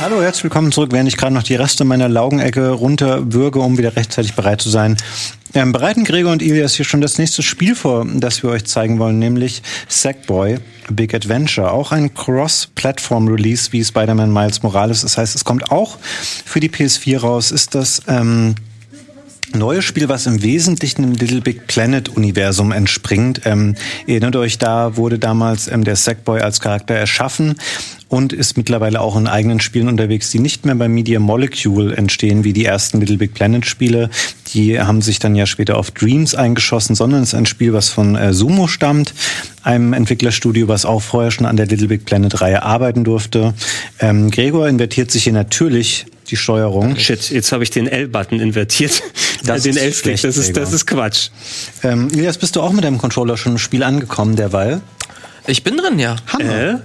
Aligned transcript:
Hallo, 0.00 0.22
herzlich 0.22 0.44
willkommen 0.44 0.70
zurück. 0.70 0.92
Während 0.92 1.08
ich 1.08 1.16
gerade 1.16 1.34
noch 1.34 1.42
die 1.42 1.56
Reste 1.56 1.84
meiner 1.84 2.08
Laugenecke 2.08 2.70
runterwürge, 2.70 3.58
um 3.58 3.76
wieder 3.76 3.96
rechtzeitig 3.96 4.34
bereit 4.34 4.60
zu 4.60 4.70
sein, 4.70 4.96
ähm, 5.54 5.72
bereiten 5.72 6.04
Gregor 6.04 6.32
und 6.32 6.42
Ilias 6.42 6.74
hier 6.74 6.84
schon 6.84 7.00
das 7.00 7.18
nächste 7.18 7.42
Spiel 7.42 7.74
vor, 7.74 8.06
das 8.14 8.42
wir 8.42 8.50
euch 8.50 8.66
zeigen 8.66 8.98
wollen, 8.98 9.18
nämlich 9.18 9.62
Sackboy 9.88 10.58
Big 10.90 11.14
Adventure. 11.14 11.72
Auch 11.72 11.92
ein 11.92 12.12
Cross-Platform-Release 12.14 13.72
wie 13.72 13.84
Spider-Man 13.84 14.32
Miles 14.32 14.62
Morales. 14.62 15.02
Das 15.02 15.18
heißt, 15.18 15.34
es 15.34 15.44
kommt 15.44 15.72
auch 15.72 15.98
für 16.44 16.60
die 16.60 16.68
PS4 16.68 17.18
raus. 17.18 17.50
Ist 17.50 17.74
das 17.74 18.02
ähm, 18.06 18.54
neue 19.54 19.82
Spiel, 19.82 20.08
was 20.08 20.26
im 20.26 20.42
Wesentlichen 20.42 21.04
im 21.04 21.12
Little 21.12 21.40
Big 21.40 21.66
Planet 21.66 22.08
Universum 22.08 22.72
entspringt. 22.72 23.42
Ähm, 23.44 23.74
erinnert 24.06 24.36
euch, 24.36 24.58
da 24.58 24.96
wurde 24.96 25.18
damals 25.18 25.68
ähm, 25.68 25.84
der 25.84 25.96
Sackboy 25.96 26.40
als 26.40 26.60
Charakter 26.60 26.94
erschaffen 26.94 27.56
und 28.08 28.32
ist 28.32 28.56
mittlerweile 28.56 29.00
auch 29.00 29.16
in 29.16 29.26
eigenen 29.26 29.60
Spielen 29.60 29.88
unterwegs, 29.88 30.30
die 30.30 30.38
nicht 30.38 30.64
mehr 30.64 30.74
bei 30.76 30.88
Media 30.88 31.18
Molecule 31.18 31.96
entstehen, 31.96 32.44
wie 32.44 32.52
die 32.52 32.64
ersten 32.64 33.00
Little 33.00 33.16
Big 33.16 33.34
Planet 33.34 33.66
Spiele. 33.66 34.10
Die 34.54 34.80
haben 34.80 35.02
sich 35.02 35.18
dann 35.18 35.34
ja 35.34 35.46
später 35.46 35.76
auf 35.76 35.90
Dreams 35.90 36.34
eingeschossen, 36.34 36.94
sondern 36.94 37.22
es 37.22 37.30
ist 37.30 37.34
ein 37.34 37.46
Spiel, 37.46 37.72
was 37.72 37.88
von 37.88 38.14
äh, 38.14 38.32
Sumo 38.32 38.68
stammt, 38.68 39.12
einem 39.62 39.92
Entwicklerstudio, 39.92 40.68
was 40.68 40.84
auch 40.84 41.02
vorher 41.02 41.30
schon 41.30 41.46
an 41.46 41.56
der 41.56 41.66
Little 41.66 41.88
Big 41.88 42.04
Planet 42.04 42.40
Reihe 42.40 42.62
arbeiten 42.62 43.02
durfte. 43.02 43.54
Ähm, 43.98 44.30
Gregor 44.30 44.68
invertiert 44.68 45.10
sich 45.10 45.24
hier 45.24 45.32
natürlich 45.32 46.06
die 46.30 46.36
Steuerung. 46.36 46.96
Shit, 46.96 47.30
jetzt 47.30 47.52
habe 47.52 47.62
ich 47.62 47.70
den 47.70 47.86
L-Button 47.86 48.40
invertiert. 48.40 49.02
Das 49.44 49.62
den 49.62 49.72
ist 49.72 49.76
L-Stick, 49.82 50.18
schlecht, 50.18 50.24
das 50.24 50.36
ist, 50.36 50.56
das 50.56 50.72
ist 50.72 50.86
Quatsch. 50.86 51.30
Ähm, 51.82 52.08
Elias, 52.12 52.38
bist 52.38 52.56
du 52.56 52.62
auch 52.62 52.72
mit 52.72 52.84
deinem 52.84 52.98
Controller 52.98 53.36
schon 53.36 53.52
im 53.52 53.58
Spiel 53.58 53.82
angekommen 53.82 54.36
derweil? 54.36 54.80
Ich 55.46 55.62
bin 55.62 55.76
drin, 55.76 55.98
ja. 55.98 56.16
Äh? 56.38 56.76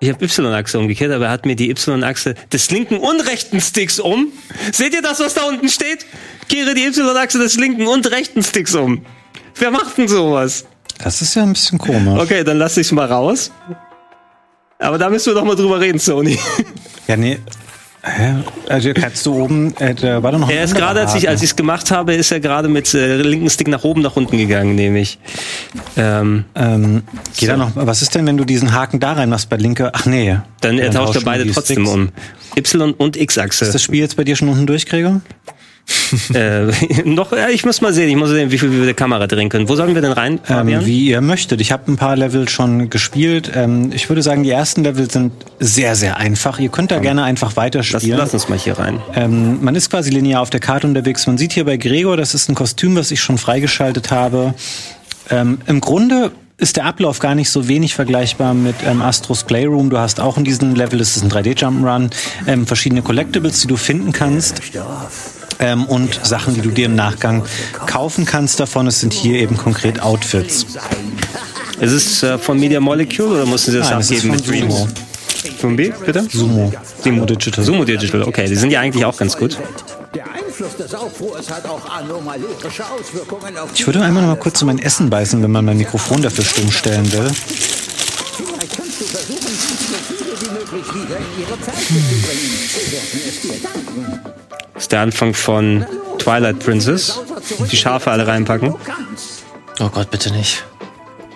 Ich 0.00 0.10
habe 0.10 0.24
Y-Achse 0.24 0.78
umgekehrt, 0.78 1.12
aber 1.12 1.26
er 1.26 1.30
hat 1.30 1.46
mir 1.46 1.56
die 1.56 1.70
Y-Achse 1.70 2.34
des 2.52 2.70
linken 2.70 2.98
und 2.98 3.20
rechten 3.20 3.60
Sticks 3.60 3.98
um. 4.00 4.32
Seht 4.72 4.92
ihr 4.92 5.02
das, 5.02 5.20
was 5.20 5.34
da 5.34 5.44
unten 5.44 5.68
steht? 5.68 6.04
Kehre 6.48 6.74
die 6.74 6.84
Y-Achse 6.84 7.38
des 7.38 7.56
linken 7.56 7.86
und 7.86 8.10
rechten 8.10 8.42
Sticks 8.42 8.74
um. 8.74 9.04
Wer 9.56 9.70
macht 9.70 9.96
denn 9.98 10.08
sowas? 10.08 10.66
Das 11.02 11.22
ist 11.22 11.34
ja 11.34 11.42
ein 11.42 11.52
bisschen 11.52 11.78
komisch. 11.78 12.20
Okay, 12.20 12.44
dann 12.44 12.58
lass 12.58 12.76
ich's 12.76 12.92
mal 12.92 13.06
raus. 13.06 13.50
Aber 14.78 14.98
da 14.98 15.08
müssen 15.08 15.26
wir 15.26 15.34
doch 15.34 15.44
mal 15.44 15.56
drüber 15.56 15.80
reden, 15.80 15.98
Sony. 15.98 16.38
Ja, 17.06 17.16
nee. 17.16 17.38
Hä? 18.06 18.34
Also 18.68 18.92
kannst 18.92 19.24
du 19.24 19.42
oben, 19.42 19.74
äh, 19.78 19.94
da 19.94 20.22
war 20.22 20.30
doch 20.32 20.38
noch 20.38 20.50
Er 20.50 20.62
ist 20.64 20.74
gerade, 20.74 21.00
als 21.00 21.14
ich 21.14 21.26
als 21.26 21.42
ich's 21.42 21.56
gemacht 21.56 21.90
habe, 21.90 22.14
ist 22.14 22.30
er 22.30 22.38
gerade 22.38 22.68
mit 22.68 22.92
äh, 22.92 23.16
linken 23.16 23.48
Stick 23.48 23.66
nach 23.68 23.82
oben, 23.82 24.02
nach 24.02 24.14
unten 24.14 24.36
gegangen, 24.36 24.74
nämlich. 24.74 25.18
Ähm, 25.96 26.44
Ähm, 26.54 27.02
geht 27.36 27.48
da 27.48 27.56
noch, 27.56 27.70
was 27.74 28.02
ist 28.02 28.14
denn, 28.14 28.26
wenn 28.26 28.36
du 28.36 28.44
diesen 28.44 28.72
Haken 28.74 29.00
da 29.00 29.14
rein 29.14 29.30
machst 29.30 29.48
bei 29.48 29.56
linker? 29.56 29.90
Ach 29.94 30.04
nee. 30.04 30.36
dann 30.60 30.78
er 30.78 30.90
tauscht 30.90 31.16
er 31.16 31.22
beide 31.22 31.50
trotzdem 31.50 31.86
Sticks. 31.86 31.90
um. 31.90 32.08
Y 32.56 32.92
und 32.92 33.16
X-Achse. 33.16 33.64
Ist 33.64 33.74
das 33.74 33.82
Spiel 33.82 34.00
jetzt 34.00 34.16
bei 34.16 34.24
dir 34.24 34.36
schon 34.36 34.48
unten 34.48 34.66
durch, 34.66 34.84
Gregor? 34.86 35.22
Äh, 36.34 36.72
noch, 37.04 37.32
ja, 37.32 37.48
ich 37.48 37.64
muss 37.64 37.80
mal 37.80 37.92
sehen, 37.92 38.08
ich 38.08 38.16
muss 38.16 38.30
sehen, 38.30 38.50
wie 38.50 38.58
viel 38.58 38.70
wir 38.70 38.78
mit 38.78 38.86
der 38.86 38.94
Kamera 38.94 39.26
drehen 39.26 39.48
können. 39.48 39.68
Wo 39.68 39.76
sollen 39.76 39.94
wir 39.94 40.02
denn 40.02 40.12
rein, 40.12 40.38
Fabian? 40.42 40.80
Ähm, 40.80 40.86
wie 40.86 41.08
ihr 41.08 41.20
möchtet. 41.20 41.60
Ich 41.60 41.72
habe 41.72 41.90
ein 41.90 41.96
paar 41.96 42.16
Level 42.16 42.48
schon 42.48 42.88
gespielt. 42.90 43.50
Ähm, 43.54 43.90
ich 43.92 44.08
würde 44.08 44.22
sagen, 44.22 44.42
die 44.42 44.50
ersten 44.50 44.84
Level 44.84 45.10
sind 45.10 45.32
sehr, 45.60 45.96
sehr 45.96 46.16
einfach. 46.16 46.58
Ihr 46.58 46.68
könnt 46.68 46.90
da 46.90 46.98
gerne 46.98 47.24
einfach 47.24 47.48
lass, 47.48 47.56
weiterspielen. 47.56 48.16
lass 48.16 48.32
uns 48.32 48.48
mal 48.48 48.58
hier 48.58 48.78
rein. 48.78 49.00
Ähm, 49.14 49.62
man 49.62 49.74
ist 49.74 49.90
quasi 49.90 50.10
linear 50.10 50.40
auf 50.40 50.50
der 50.50 50.60
Karte 50.60 50.86
unterwegs. 50.86 51.26
Man 51.26 51.38
sieht 51.38 51.52
hier 51.52 51.64
bei 51.64 51.76
Gregor, 51.76 52.16
das 52.16 52.34
ist 52.34 52.48
ein 52.48 52.54
Kostüm, 52.54 52.96
was 52.96 53.10
ich 53.10 53.20
schon 53.20 53.38
freigeschaltet 53.38 54.10
habe. 54.10 54.54
Ähm, 55.30 55.58
Im 55.66 55.80
Grunde 55.80 56.32
ist 56.56 56.76
der 56.76 56.86
Ablauf 56.86 57.18
gar 57.18 57.34
nicht 57.34 57.50
so 57.50 57.66
wenig 57.68 57.94
vergleichbar 57.94 58.54
mit 58.54 58.76
ähm, 58.86 59.02
Astros 59.02 59.44
Playroom. 59.44 59.90
Du 59.90 59.98
hast 59.98 60.20
auch 60.20 60.38
in 60.38 60.44
diesem 60.44 60.74
Level, 60.74 60.98
das 60.98 61.16
ist 61.16 61.24
ein 61.24 61.30
3D-Jump'n'Run, 61.30 62.10
ähm, 62.46 62.66
verschiedene 62.66 63.02
Collectibles, 63.02 63.60
die 63.60 63.66
du 63.66 63.76
finden 63.76 64.12
kannst. 64.12 64.62
Ähm, 65.58 65.84
und 65.86 66.20
Sachen, 66.24 66.54
die 66.54 66.60
du 66.60 66.70
dir 66.70 66.86
im 66.86 66.94
Nachgang 66.94 67.44
kaufen 67.86 68.24
kannst 68.24 68.60
davon. 68.60 68.86
Es 68.86 69.00
sind 69.00 69.12
hier 69.12 69.38
eben 69.38 69.56
konkret 69.56 70.00
Outfits. 70.00 70.66
Ist 71.80 71.92
es 71.92 72.22
äh, 72.22 72.38
von 72.38 72.58
Media 72.58 72.80
Molecule 72.80 73.28
oder 73.28 73.46
mussten 73.46 73.72
sie 73.72 73.78
das 73.78 73.90
Nein, 73.90 74.00
abgeben 74.00 74.20
von 74.20 74.30
mit 74.30 74.48
Dreams? 74.48 74.86
Von 75.58 75.76
B, 75.76 75.92
bitte? 76.04 76.26
Sumo. 76.30 76.72
Sumo 77.02 77.24
Digital. 77.24 77.64
Sumo 77.64 77.84
Digital, 77.84 78.22
okay, 78.22 78.46
die 78.46 78.54
sind 78.54 78.70
ja 78.70 78.80
eigentlich 78.80 79.04
auch 79.04 79.16
ganz 79.16 79.36
gut. 79.36 79.58
Der 80.14 80.24
Einfluss 80.32 80.76
des 80.76 80.94
Aufruhrs 80.94 81.50
hat 81.50 81.66
auch 81.66 81.84
anomalische 81.90 82.84
Auswirkungen 82.84 83.56
auf 83.56 83.70
Ich 83.74 83.86
würde 83.86 84.02
einmal 84.02 84.22
noch 84.22 84.30
mal 84.30 84.38
kurz 84.38 84.58
zu 84.58 84.66
mein 84.66 84.78
Essen 84.78 85.10
beißen, 85.10 85.42
wenn 85.42 85.50
man 85.50 85.64
mein 85.64 85.76
Mikrofon 85.76 86.22
dafür 86.22 86.44
stumm 86.44 86.70
stellen 86.70 87.10
will. 87.12 87.30
Vielleicht 93.52 94.43
ist 94.84 94.92
der 94.92 95.00
Anfang 95.00 95.32
von 95.32 95.86
Twilight 96.18 96.58
Princess. 96.58 97.18
Die 97.72 97.76
Schafe 97.76 98.10
alle 98.10 98.26
reinpacken. 98.26 98.74
Oh 99.80 99.88
Gott, 99.88 100.10
bitte 100.10 100.30
nicht. 100.30 100.62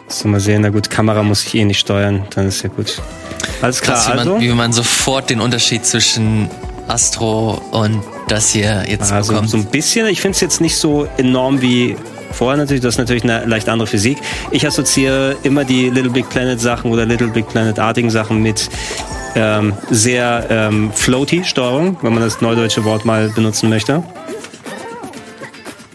So, 0.07 0.29
mal 0.29 0.39
sehen, 0.39 0.61
na 0.61 0.69
gut, 0.69 0.91
Kamera 0.91 1.23
muss 1.23 1.47
ich 1.47 1.55
eh 1.55 1.65
nicht 1.65 1.79
steuern, 1.81 2.27
dann 2.35 2.47
ist 2.49 2.63
ja 2.63 2.69
gut. 2.69 3.01
Alles 3.63 3.81
klar, 3.81 3.97
Krass, 3.97 4.09
wie, 4.09 4.19
also. 4.19 4.33
man, 4.33 4.41
wie 4.43 4.49
man 4.51 4.73
sofort 4.75 5.31
den 5.31 5.41
Unterschied 5.41 5.87
zwischen 5.87 6.51
Astro 6.89 7.61
und 7.71 8.03
das 8.29 8.51
hier 8.51 8.85
jetzt 8.87 9.11
Also 9.13 9.33
bekommt. 9.33 9.49
so 9.51 9.57
ein 9.57 9.65
bisschen, 9.67 10.07
ich 10.09 10.21
finde 10.21 10.35
es 10.37 10.41
jetzt 10.43 10.61
nicht 10.61 10.77
so 10.77 11.09
enorm 11.17 11.63
wie 11.63 11.97
vorher 12.33 12.59
natürlich, 12.59 12.83
das 12.83 12.95
ist 12.95 12.99
natürlich 12.99 13.25
eine 13.25 13.47
leicht 13.47 13.69
andere 13.71 13.87
Physik. 13.87 14.19
Ich 14.51 14.67
assoziiere 14.67 15.37
immer 15.43 15.65
die 15.65 15.89
Little 15.89 16.11
Big 16.11 16.29
Planet 16.29 16.61
Sachen 16.61 16.93
oder 16.93 17.07
Little 17.07 17.29
Big 17.29 17.49
Planet-artigen 17.49 18.11
Sachen 18.11 18.43
mit 18.43 18.69
ähm, 19.35 19.73
sehr 19.91 20.47
ähm, 20.51 20.93
floaty 20.93 21.45
Steuerung, 21.45 21.97
wenn 22.03 22.13
man 22.13 22.23
das 22.23 22.41
neudeutsche 22.41 22.85
Wort 22.85 23.05
mal 23.05 23.29
benutzen 23.31 23.69
möchte. 23.69 24.03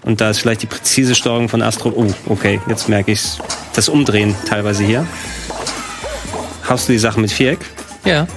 Und 0.03 0.19
da 0.19 0.29
ist 0.29 0.39
vielleicht 0.39 0.61
die 0.61 0.67
präzise 0.67 1.15
Steuerung 1.15 1.47
von 1.49 1.61
Astro. 1.61 1.93
Oh, 1.95 2.07
okay, 2.27 2.59
jetzt 2.67 2.89
merke 2.89 3.11
ich's. 3.11 3.37
Das 3.75 3.89
Umdrehen 3.89 4.35
teilweise 4.47 4.83
hier. 4.83 5.07
Hast 6.63 6.87
du 6.87 6.93
die 6.93 6.99
Sachen 6.99 7.21
mit 7.21 7.31
Viereck? 7.31 7.59
ja. 8.05 8.27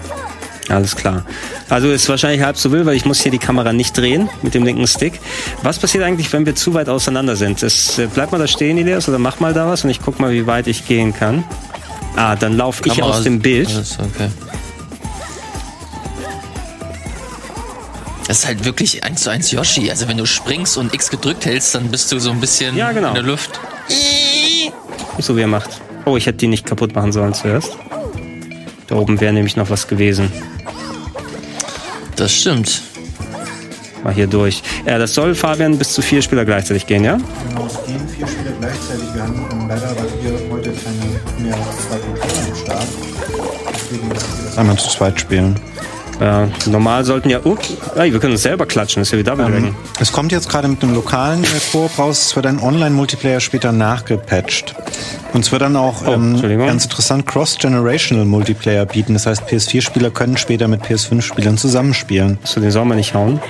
Alles 0.68 0.96
klar. 0.96 1.24
Also 1.68 1.90
ist 1.90 2.08
wahrscheinlich 2.08 2.42
halb 2.42 2.56
so 2.56 2.72
wild, 2.72 2.86
weil 2.86 2.96
ich 2.96 3.04
muss 3.04 3.20
hier 3.20 3.30
die 3.30 3.38
Kamera 3.38 3.72
nicht 3.72 3.96
drehen 3.96 4.28
mit 4.42 4.54
dem 4.54 4.64
linken 4.64 4.86
Stick. 4.86 5.20
Was 5.62 5.78
passiert 5.78 6.02
eigentlich, 6.04 6.32
wenn 6.32 6.46
wir 6.46 6.56
zu 6.56 6.74
weit 6.74 6.88
auseinander 6.88 7.36
sind? 7.36 7.62
Das, 7.62 7.98
äh, 7.98 8.08
bleib 8.12 8.32
mal 8.32 8.38
da 8.38 8.46
stehen, 8.46 8.78
Elias, 8.78 9.08
oder 9.08 9.18
mach 9.18 9.38
mal 9.40 9.52
da 9.52 9.68
was 9.68 9.84
und 9.84 9.90
ich 9.90 10.00
guck 10.02 10.18
mal, 10.18 10.32
wie 10.32 10.46
weit 10.46 10.66
ich 10.66 10.86
gehen 10.86 11.14
kann. 11.14 11.44
Ah, 12.16 12.34
dann 12.34 12.56
laufe 12.56 12.82
ich 12.86 13.02
aus 13.02 13.22
dem 13.22 13.40
Bild. 13.40 13.68
Okay. 13.68 14.28
Das 18.26 18.38
ist 18.40 18.46
halt 18.46 18.64
wirklich 18.64 19.04
eins 19.04 19.22
zu 19.22 19.30
eins 19.30 19.50
Yoshi. 19.52 19.88
Also 19.90 20.08
wenn 20.08 20.16
du 20.16 20.26
springst 20.26 20.76
und 20.76 20.92
X 20.92 21.10
gedrückt 21.10 21.46
hältst, 21.46 21.74
dann 21.74 21.88
bist 21.90 22.10
du 22.10 22.18
so 22.18 22.30
ein 22.30 22.40
bisschen 22.40 22.76
Ja, 22.76 22.92
genau. 22.92 23.08
in 23.08 23.14
der 23.14 23.22
Luft. 23.22 23.60
So 25.18 25.36
wie 25.36 25.42
er 25.42 25.46
macht. 25.46 25.80
Oh, 26.04 26.16
ich 26.16 26.26
hätte 26.26 26.38
die 26.38 26.48
nicht 26.48 26.66
kaputt 26.66 26.94
machen 26.94 27.12
sollen 27.12 27.34
zuerst. 27.34 27.76
Da 28.88 28.96
oben 28.96 29.20
wäre 29.20 29.32
nämlich 29.32 29.56
noch 29.56 29.70
was 29.70 29.86
gewesen. 29.88 30.30
Das 32.16 32.32
stimmt. 32.32 32.82
Mal 34.02 34.14
hier 34.14 34.26
durch. 34.26 34.62
Ja, 34.86 34.98
das 34.98 35.14
soll, 35.14 35.34
Fabian, 35.34 35.78
bis 35.78 35.92
zu 35.92 36.02
vier 36.02 36.22
Spieler 36.22 36.44
gleichzeitig 36.44 36.86
gehen, 36.86 37.04
ja? 37.04 37.16
Genau, 37.48 37.66
es 37.66 37.84
gehen 37.86 38.08
vier 38.08 38.26
Spieler 38.26 38.52
gleichzeitig. 38.60 39.04
Wir 39.14 39.22
haben 39.22 39.68
leider, 39.68 39.96
weil 39.96 40.22
wir 40.22 40.50
heute 40.50 40.70
keine 40.72 41.44
mehr 41.44 41.54
als 41.56 41.88
zwei 41.88 41.98
Controller 41.98 42.46
am 42.48 42.56
Start. 42.56 42.86
Deswegen 43.74 44.08
müssen 44.08 44.38
wir 44.38 44.44
das 44.46 44.58
einmal 44.58 44.78
zu 44.78 44.88
zweit 44.90 45.20
spielen. 45.20 45.58
Äh, 46.20 46.46
normal 46.70 47.04
sollten 47.04 47.28
ja... 47.28 47.40
Uh, 47.44 47.56
ey, 47.94 48.12
wir 48.12 48.20
können 48.20 48.32
uns 48.32 48.42
selber 48.42 48.64
klatschen, 48.64 49.00
das 49.00 49.08
ist 49.08 49.12
ja 49.12 49.18
wie 49.18 49.24
Double 49.24 49.44
Dragon. 49.44 49.74
Es 50.00 50.12
kommt 50.12 50.32
jetzt 50.32 50.48
gerade 50.48 50.66
mit 50.66 50.82
einem 50.82 50.94
lokalen 50.94 51.44
äh, 51.44 51.46
Koop 51.72 51.98
raus. 51.98 52.22
Es 52.22 52.36
wird 52.36 52.46
ein 52.46 52.58
Online-Multiplayer 52.58 53.40
später 53.40 53.72
nachgepatcht. 53.72 54.74
Und 55.34 55.44
es 55.44 55.52
wird 55.52 55.62
dann 55.62 55.76
auch 55.76 56.06
Oh, 56.06 56.12
ähm, 56.12 56.40
ganz 56.40 56.84
interessant 56.84 57.26
Cross-Generational 57.26 58.24
Multiplayer 58.24 58.86
bieten. 58.86 59.12
Das 59.14 59.26
heißt, 59.26 59.44
PS4-Spieler 59.44 60.10
können 60.10 60.36
später 60.36 60.68
mit 60.68 60.82
PS5-Spielern 60.82 61.58
zusammenspielen. 61.58 62.38
So, 62.44 62.60
den 62.60 62.70
soll 62.70 62.84
man 62.86 62.96
nicht 62.96 63.14
hauen. 63.14 63.40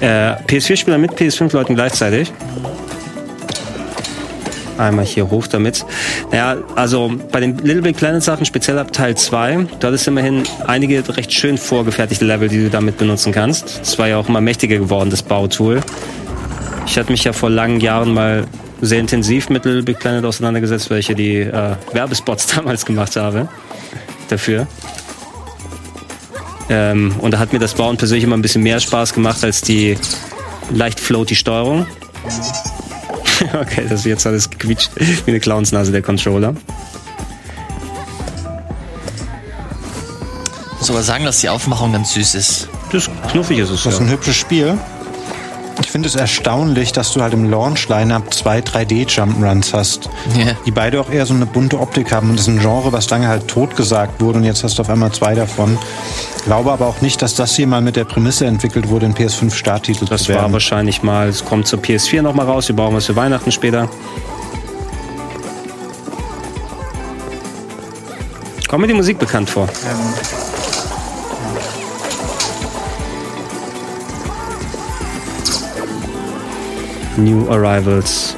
Äh, 0.00 0.34
PS4-Spieler 0.46 0.98
mit 0.98 1.12
PS5-Leuten 1.12 1.74
gleichzeitig. 1.74 2.32
Einmal 4.78 5.04
hier 5.04 5.30
hoch 5.30 5.46
damit. 5.46 5.84
Naja, 6.30 6.56
also 6.76 7.12
bei 7.32 7.40
den 7.40 7.58
Little 7.58 7.82
Big 7.82 7.96
Planet 7.96 8.22
Sachen, 8.22 8.46
speziell 8.46 8.78
ab 8.78 8.92
Teil 8.92 9.16
2, 9.16 9.66
da 9.80 9.88
ist 9.90 10.06
immerhin 10.06 10.44
einige 10.66 11.02
recht 11.16 11.32
schön 11.32 11.58
vorgefertigte 11.58 12.24
Level, 12.24 12.48
die 12.48 12.64
du 12.64 12.70
damit 12.70 12.96
benutzen 12.96 13.32
kannst. 13.32 13.80
Das 13.80 13.98
war 13.98 14.08
ja 14.08 14.18
auch 14.18 14.28
immer 14.28 14.40
mächtiger 14.40 14.78
geworden, 14.78 15.10
das 15.10 15.22
Bautool. 15.22 15.80
Ich 16.86 16.96
hatte 16.96 17.10
mich 17.10 17.24
ja 17.24 17.32
vor 17.32 17.50
langen 17.50 17.80
Jahren 17.80 18.14
mal 18.14 18.44
sehr 18.80 19.00
intensiv 19.00 19.48
mit 19.50 19.64
Little 19.64 19.82
Big 19.82 19.98
Planet 19.98 20.24
auseinandergesetzt, 20.24 20.90
weil 20.90 21.00
ich 21.00 21.08
ja 21.08 21.14
die 21.14 21.38
äh, 21.38 21.74
Werbespots 21.92 22.46
damals 22.54 22.86
gemacht 22.86 23.16
habe. 23.16 23.48
Dafür. 24.28 24.66
Ähm, 26.70 27.14
und 27.20 27.32
da 27.32 27.38
hat 27.38 27.52
mir 27.52 27.58
das 27.58 27.74
Bauen 27.74 27.96
persönlich 27.96 28.24
immer 28.24 28.36
ein 28.36 28.42
bisschen 28.42 28.62
mehr 28.62 28.78
Spaß 28.78 29.14
gemacht 29.14 29.42
als 29.42 29.62
die 29.62 29.96
leicht 30.70 31.00
floaty 31.00 31.34
Steuerung. 31.34 31.86
okay, 33.54 33.84
das 33.88 34.00
ist 34.00 34.06
jetzt 34.06 34.26
alles 34.26 34.47
gequietscht 34.58 34.90
wie 34.96 35.30
eine 35.30 35.40
Clownsnase, 35.40 35.92
der 35.92 36.02
Controller. 36.02 36.54
sogar 40.80 41.02
sagen, 41.02 41.24
dass 41.24 41.40
die 41.40 41.48
Aufmachung 41.50 41.92
ganz 41.92 42.14
süß 42.14 42.34
ist. 42.34 42.68
Das 42.92 43.08
ist 43.08 43.10
knuffig 43.30 43.58
ist 43.58 43.68
es. 43.70 43.82
Das 43.82 43.94
ist 43.94 44.00
Ja. 44.00 44.06
ein 44.06 44.10
hübsches 44.12 44.36
Spiel. 44.36 44.78
Ich 45.80 45.90
finde 45.90 46.08
es 46.08 46.14
erstaunlich, 46.16 46.92
dass 46.92 47.12
du 47.12 47.20
halt 47.20 47.34
im 47.34 47.48
Launch-Line-Up 47.50 48.32
zwei 48.32 48.60
3D-Jump'n'Runs 48.60 49.72
hast, 49.74 50.08
Ja. 50.36 50.52
die 50.66 50.70
beide 50.70 51.00
auch 51.00 51.10
eher 51.10 51.26
so 51.26 51.34
eine 51.34 51.46
bunte 51.46 51.78
Optik 51.78 52.10
haben. 52.10 52.30
Und 52.30 52.36
das 52.38 52.48
ist 52.48 52.54
ein 52.54 52.58
Genre, 52.60 52.90
was 52.92 53.08
lange 53.10 53.28
halt 53.28 53.46
totgesagt 53.48 54.20
wurde 54.20 54.38
und 54.38 54.44
jetzt 54.44 54.64
hast 54.64 54.78
du 54.78 54.82
auf 54.82 54.88
einmal 54.88 55.12
zwei 55.12 55.34
davon. 55.34 55.78
Glaube 56.46 56.72
aber 56.72 56.86
auch 56.86 57.00
nicht, 57.02 57.20
dass 57.22 57.34
das 57.34 57.54
hier 57.54 57.66
mal 57.66 57.80
mit 57.82 57.94
der 57.96 58.04
Prämisse 58.04 58.46
entwickelt 58.46 58.88
wurde, 58.88 59.06
ein 59.06 59.14
PS5-Starttitel 59.14 60.06
Das 60.06 60.22
zu 60.24 60.30
war 60.30 60.42
werden. 60.42 60.52
wahrscheinlich 60.54 61.02
mal, 61.02 61.28
es 61.28 61.44
kommt 61.44 61.66
zur 61.68 61.80
PS4 61.80 62.22
noch 62.22 62.34
mal 62.34 62.46
raus, 62.46 62.68
wir 62.68 62.74
brauchen 62.76 62.94
was 62.96 63.06
für 63.06 63.16
Weihnachten 63.16 63.52
später. 63.52 63.88
Kommt 68.68 68.82
mir 68.82 68.88
die 68.88 68.94
Musik 68.94 69.18
bekannt 69.18 69.48
vor? 69.48 69.66
New 77.16 77.48
Arrivals. 77.50 78.36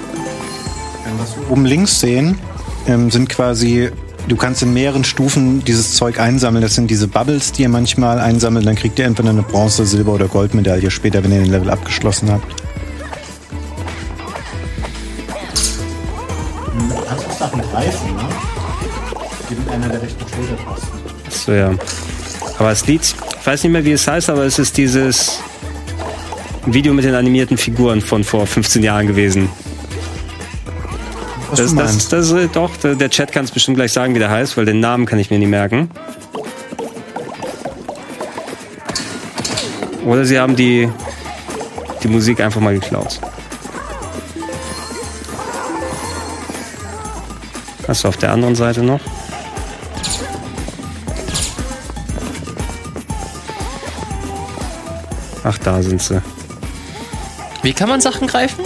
Oben 1.51 1.65
links 1.65 1.99
sehen 1.99 2.39
ähm, 2.87 3.11
sind 3.11 3.29
quasi, 3.29 3.91
du 4.29 4.37
kannst 4.37 4.63
in 4.63 4.73
mehreren 4.73 5.03
Stufen 5.03 5.65
dieses 5.65 5.95
Zeug 5.95 6.21
einsammeln. 6.21 6.63
Das 6.63 6.77
sind 6.77 6.89
diese 6.91 7.09
Bubbles, 7.09 7.51
die 7.51 7.63
ihr 7.63 7.69
manchmal 7.69 8.21
einsammelt. 8.21 8.67
Dann 8.67 8.77
kriegt 8.77 9.01
ihr 9.01 9.07
entweder 9.07 9.31
eine 9.31 9.43
Bronze-, 9.43 9.85
Silber- 9.85 10.13
oder 10.13 10.29
Goldmedaille 10.29 10.93
später, 10.93 11.25
wenn 11.25 11.33
ihr 11.33 11.41
den 11.41 11.51
Level 11.51 11.71
abgeschlossen 11.71 12.31
habt. 12.31 12.60
Rechten 20.69 20.87
Schultertasten. 20.87 21.31
So, 21.47 21.53
ja. 21.53 21.75
Aber 22.59 22.71
das 22.71 22.87
Lied, 22.87 23.03
ich 23.03 23.47
weiß 23.47 23.63
nicht 23.65 23.73
mehr, 23.73 23.85
wie 23.85 23.93
es 23.93 24.07
heißt, 24.07 24.29
aber 24.31 24.45
es 24.45 24.59
ist 24.59 24.77
dieses 24.77 25.41
Video 26.67 26.93
mit 26.93 27.05
den 27.05 27.15
animierten 27.15 27.57
Figuren 27.57 28.01
von 28.01 28.23
vor 28.23 28.47
15 28.47 28.83
Jahren 28.83 29.07
gewesen. 29.07 29.49
Was 31.49 31.59
Das, 31.59 31.75
das, 31.75 31.75
meinst. 31.75 32.13
das, 32.13 32.33
äh, 32.33 32.49
doch, 32.53 32.71
der 32.77 33.11
Chat 33.11 33.33
kann 33.33 33.45
es 33.45 33.51
bestimmt 33.51 33.77
gleich 33.77 33.93
sagen, 33.93 34.15
wie 34.15 34.19
der 34.19 34.31
heißt, 34.31 34.57
weil 34.57 34.67
den 34.67 34.81
Namen 34.81 35.07
kann 35.07 35.19
ich 35.19 35.31
mir 35.31 35.39
nie 35.39 35.47
merken. 35.47 35.91
Oder 40.05 40.25
sie 40.25 40.39
haben 40.39 40.57
die, 40.57 40.89
die 42.03 42.09
Musik 42.09 42.41
einfach 42.41 42.61
mal 42.61 42.75
geklaut. 42.75 43.21
Hast 47.89 48.05
du 48.05 48.09
auf 48.09 48.17
der 48.17 48.33
anderen 48.33 48.55
Seite 48.55 48.83
noch? 48.83 49.01
Ach, 55.45 55.59
da 55.59 55.83
sind 55.83 56.01
sie. 56.03 56.21
Wie 57.63 57.73
kann 57.73 57.89
man 57.89 58.01
Sachen 58.01 58.27
greifen? 58.27 58.65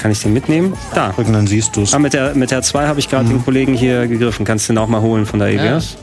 Kann 0.00 0.12
ich 0.12 0.20
den 0.20 0.32
mitnehmen? 0.32 0.74
Da. 0.94 1.10
Drücken, 1.10 1.32
dann 1.32 1.46
siehst 1.46 1.74
du 1.74 1.82
es. 1.82 1.92
Ah, 1.92 1.98
mit 1.98 2.12
der, 2.12 2.34
mit 2.34 2.50
der 2.50 2.62
2 2.62 2.86
habe 2.86 3.00
ich 3.00 3.08
gerade 3.08 3.28
den 3.28 3.44
Kollegen 3.44 3.74
hier 3.74 4.06
gegriffen. 4.06 4.44
Kannst 4.44 4.68
du 4.68 4.72
den 4.72 4.78
auch 4.78 4.86
mal 4.86 5.00
holen 5.00 5.26
von 5.26 5.40
der 5.40 5.48
EBS? 5.48 5.96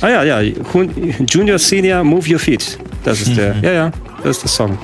Ah 0.00 0.08
ja, 0.08 0.22
ja. 0.24 0.40
Junior, 1.28 1.58
Senior, 1.58 2.02
Move 2.04 2.32
Your 2.32 2.38
Feet. 2.38 2.78
Das 3.04 3.20
ist 3.20 3.36
der. 3.36 3.56
Ja, 3.62 3.72
ja. 3.72 3.90
Das 4.22 4.36
ist 4.38 4.42
der 4.42 4.48
Song. 4.50 4.78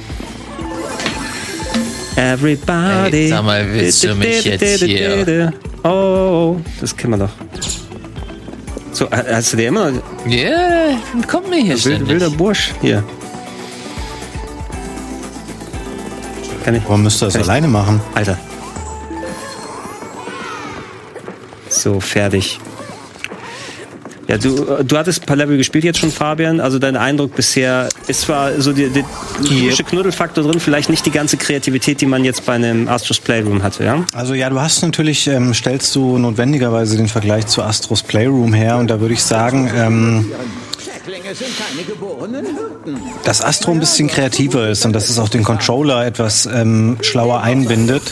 Everybody. 2.17 3.17
Ey, 3.25 3.29
sag 3.29 3.45
mal, 3.45 3.67
willst 3.73 4.05
du 4.05 4.15
mich 4.15 4.45
jetzt 4.45 4.85
hier- 4.85 5.53
Oh, 5.83 6.57
das 6.81 6.97
kennen 6.97 7.19
wir 7.19 7.27
doch. 7.27 7.33
So, 8.95 9.11
ha- 9.11 9.25
hast 9.29 9.53
du 9.53 9.57
den 9.57 9.69
immer 9.69 9.91
noch? 9.91 10.03
Ja, 10.27 10.39
yeah, 10.39 10.99
kommt 11.27 11.51
mir 11.51 11.61
hier 11.61 11.85
Wild, 11.85 12.09
wilder 12.09 12.31
Bursch. 12.31 12.73
Hier. 12.81 13.03
Kann 16.65 16.77
ich. 16.77 16.83
Warum 16.85 17.03
müsst 17.03 17.21
ihr 17.23 17.27
das 17.27 17.37
alleine 17.37 17.69
machen? 17.69 18.01
Alter. 18.15 18.39
So, 21.69 22.01
fertig. 22.01 22.61
Ja, 24.29 24.39
du, 24.39 24.83
du 24.83 24.97
hattest 24.97 25.23
ein 25.23 25.27
paar 25.27 25.37
Level 25.37 25.57
gespielt 25.57 25.85
jetzt 25.85 25.99
schon, 25.99 26.11
Fabian. 26.11 26.61
Also 26.61 26.79
dein 26.79 26.97
Eindruck 26.97 27.35
bisher 27.35 27.89
ist 28.07 28.23
zwar 28.23 28.61
so 28.61 28.73
der, 28.73 28.89
typische 29.45 29.85
Knuddelfaktor 29.85 30.45
drin, 30.45 30.61
vielleicht 30.61 30.89
nicht 30.89 31.05
die 31.05 31.11
ganze 31.11 31.37
Kreativität, 31.37 32.01
die 32.01 32.07
man 32.07 32.25
jetzt 32.25 32.47
bei 32.47 32.55
einem 32.55 32.89
Astros 32.89 33.21
Playroom 33.21 33.63
hatte, 33.63 33.85
ja? 33.85 34.05
Also 34.13 34.35
ja, 34.35 34.49
du 34.49 34.61
hast 34.61 34.83
natürlich, 34.83 35.27
ähm, 35.27 35.53
stellst 35.53 35.95
du 35.95 36.19
notwendigerweise 36.19 36.97
den 36.97 37.09
Vergleich 37.09 37.47
zu 37.47 37.63
Astros 37.63 38.03
Playroom 38.03 38.55
her 38.55 38.79
und 38.79 38.89
da 38.89 39.01
würde 39.01 39.15
ich 39.15 39.23
sagen, 39.23 39.71
ähm, 39.75 40.33
dass 43.25 43.45
Astro 43.45 43.73
ein 43.73 43.81
bisschen 43.81 44.09
kreativer 44.09 44.69
ist 44.69 44.87
und 44.87 44.95
dass 44.95 45.11
es 45.11 45.19
auch 45.19 45.29
den 45.29 45.45
Controller 45.45 46.07
etwas 46.07 46.47
ähm, 46.47 46.97
schlauer 47.03 47.43
einbindet. 47.43 48.03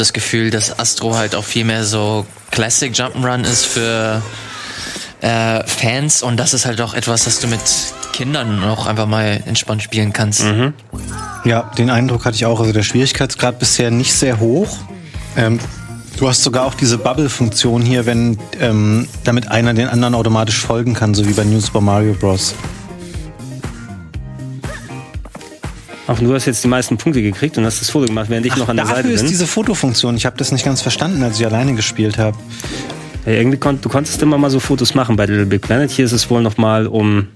Das 0.00 0.12
Gefühl, 0.12 0.50
dass 0.50 0.78
Astro 0.78 1.14
halt 1.16 1.34
auch 1.34 1.44
viel 1.44 1.64
mehr 1.64 1.84
so 1.84 2.26
Classic 2.50 2.92
Jump'n'Run 2.92 3.44
ist 3.44 3.66
für 3.66 4.22
äh, 5.20 5.62
Fans 5.66 6.22
und 6.22 6.38
das 6.38 6.54
ist 6.54 6.66
halt 6.66 6.80
auch 6.80 6.94
etwas, 6.94 7.24
das 7.24 7.40
du 7.40 7.46
mit 7.46 7.60
Kindern 8.12 8.64
auch 8.64 8.86
einfach 8.86 9.06
mal 9.06 9.42
entspannt 9.46 9.82
spielen 9.82 10.12
kannst. 10.12 10.42
Ja, 11.44 11.70
den 11.78 11.90
Eindruck 11.90 12.24
hatte 12.24 12.36
ich 12.36 12.46
auch. 12.46 12.60
Also 12.60 12.72
der 12.72 12.82
Schwierigkeitsgrad 12.82 13.58
bisher 13.58 13.90
nicht 13.90 14.12
sehr 14.12 14.40
hoch. 14.40 14.78
Ähm, 15.36 15.58
du 16.18 16.28
hast 16.28 16.42
sogar 16.42 16.66
auch 16.66 16.74
diese 16.74 16.98
Bubble-Funktion 16.98 17.82
hier, 17.82 18.04
wenn 18.06 18.38
ähm, 18.60 19.08
damit 19.24 19.48
einer 19.50 19.74
den 19.74 19.88
anderen 19.88 20.14
automatisch 20.14 20.58
folgen 20.58 20.94
kann, 20.94 21.14
so 21.14 21.26
wie 21.26 21.32
bei 21.32 21.44
New 21.44 21.60
Super 21.60 21.80
Mario 21.80 22.14
Bros. 22.14 22.54
Auch 26.10 26.18
du 26.18 26.34
hast 26.34 26.44
jetzt 26.46 26.64
die 26.64 26.68
meisten 26.68 26.96
Punkte 26.96 27.22
gekriegt 27.22 27.56
und 27.56 27.64
hast 27.64 27.80
das 27.80 27.88
Foto 27.88 28.06
gemacht, 28.06 28.28
während 28.30 28.44
ich 28.44 28.56
noch 28.56 28.68
an 28.68 28.74
der 28.74 28.84
Dafür 28.84 28.96
Seite 28.96 29.10
ist 29.10 29.20
bin. 29.20 29.30
diese 29.30 29.46
Fotofunktion. 29.46 30.16
Ich 30.16 30.26
habe 30.26 30.36
das 30.36 30.50
nicht 30.50 30.64
ganz 30.64 30.80
verstanden, 30.80 31.22
als 31.22 31.38
ich 31.38 31.46
alleine 31.46 31.74
gespielt 31.74 32.18
habe. 32.18 32.36
Ja, 33.26 33.32
irgendwie 33.34 33.58
kon 33.58 33.80
du 33.80 33.88
konntest 33.88 34.20
immer 34.20 34.36
mal 34.36 34.50
so 34.50 34.58
Fotos 34.58 34.94
machen 34.96 35.14
bei 35.14 35.26
Little 35.26 35.46
Big 35.46 35.60
Planet. 35.62 35.88
Hier 35.88 36.04
ist 36.04 36.10
es 36.10 36.28
wohl 36.28 36.42
noch 36.42 36.56
mal, 36.56 36.88
um 36.88 37.28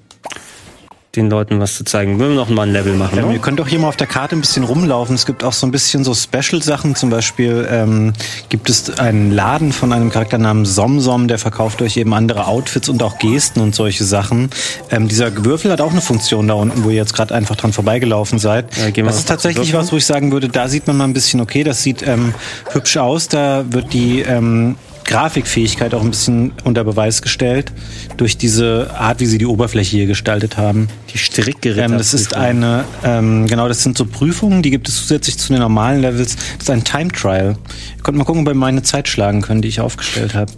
den 1.16 1.30
Leuten 1.30 1.60
was 1.60 1.76
zu 1.76 1.84
zeigen. 1.84 2.18
Wollen 2.18 2.30
wir 2.30 2.36
noch 2.36 2.48
mal 2.48 2.62
ein 2.62 2.72
Level 2.72 2.94
machen? 2.94 3.18
Ähm, 3.18 3.28
ne? 3.28 3.34
ihr 3.34 3.40
könnt 3.40 3.60
auch 3.60 3.68
hier 3.68 3.78
mal 3.78 3.88
auf 3.88 3.96
der 3.96 4.06
Karte 4.06 4.36
ein 4.36 4.40
bisschen 4.40 4.64
rumlaufen. 4.64 5.14
Es 5.14 5.26
gibt 5.26 5.44
auch 5.44 5.52
so 5.52 5.66
ein 5.66 5.70
bisschen 5.70 6.04
so 6.04 6.14
Special-Sachen. 6.14 6.94
Zum 6.94 7.10
Beispiel 7.10 7.66
ähm, 7.70 8.12
gibt 8.48 8.68
es 8.70 8.98
einen 8.98 9.30
Laden 9.30 9.72
von 9.72 9.92
einem 9.92 10.10
Charakter 10.10 10.38
namens 10.38 10.74
Somsom, 10.74 11.28
der 11.28 11.38
verkauft 11.38 11.82
euch 11.82 11.96
eben 11.96 12.14
andere 12.14 12.46
Outfits 12.46 12.88
und 12.88 13.02
auch 13.02 13.18
Gesten 13.18 13.60
und 13.60 13.74
solche 13.74 14.04
Sachen. 14.04 14.50
Ähm, 14.90 15.08
dieser 15.08 15.44
Würfel 15.44 15.70
hat 15.70 15.80
auch 15.80 15.92
eine 15.92 16.00
Funktion 16.00 16.48
da 16.48 16.54
unten, 16.54 16.84
wo 16.84 16.90
ihr 16.90 16.96
jetzt 16.96 17.14
gerade 17.14 17.34
einfach 17.34 17.56
dran 17.56 17.72
vorbeigelaufen 17.72 18.38
seid. 18.38 18.66
Ja, 18.76 18.90
das 19.04 19.18
ist 19.18 19.28
tatsächlich 19.28 19.72
was, 19.74 19.92
wo 19.92 19.96
ich 19.96 20.06
sagen 20.06 20.32
würde, 20.32 20.48
da 20.48 20.68
sieht 20.68 20.86
man 20.86 20.96
mal 20.96 21.04
ein 21.04 21.12
bisschen, 21.12 21.40
okay, 21.40 21.64
das 21.64 21.82
sieht 21.82 22.06
ähm, 22.06 22.34
hübsch 22.72 22.96
aus. 22.96 23.28
Da 23.28 23.64
wird 23.70 23.92
die 23.92 24.20
ähm, 24.20 24.76
Grafikfähigkeit 25.04 25.94
auch 25.94 26.02
ein 26.02 26.10
bisschen 26.10 26.52
unter 26.64 26.82
Beweis 26.84 27.22
gestellt 27.22 27.72
durch 28.16 28.36
diese 28.36 28.90
Art, 28.98 29.20
wie 29.20 29.26
sie 29.26 29.38
die 29.38 29.46
Oberfläche 29.46 29.96
hier 29.96 30.06
gestaltet 30.06 30.56
haben. 30.56 30.88
Die 31.12 31.18
Strickgeräte. 31.18 31.92
Ähm, 31.92 31.98
das 31.98 32.14
ist 32.14 32.34
eine, 32.34 32.84
ähm, 33.04 33.46
genau, 33.46 33.68
das 33.68 33.82
sind 33.82 33.98
so 33.98 34.06
Prüfungen, 34.06 34.62
die 34.62 34.70
gibt 34.70 34.88
es 34.88 34.96
zusätzlich 34.96 35.38
zu 35.38 35.52
den 35.52 35.60
normalen 35.60 36.00
Levels. 36.00 36.36
Das 36.36 36.64
ist 36.64 36.70
ein 36.70 36.84
Time 36.84 37.08
Trial. 37.12 37.56
Ihr 37.96 38.02
könnt 38.02 38.16
mal 38.18 38.24
gucken, 38.24 38.42
ob 38.42 38.48
ihr 38.48 38.54
meine 38.54 38.82
Zeit 38.82 39.08
schlagen 39.08 39.42
können, 39.42 39.62
die 39.62 39.68
ich 39.68 39.80
aufgestellt 39.80 40.34
habe. 40.34 40.52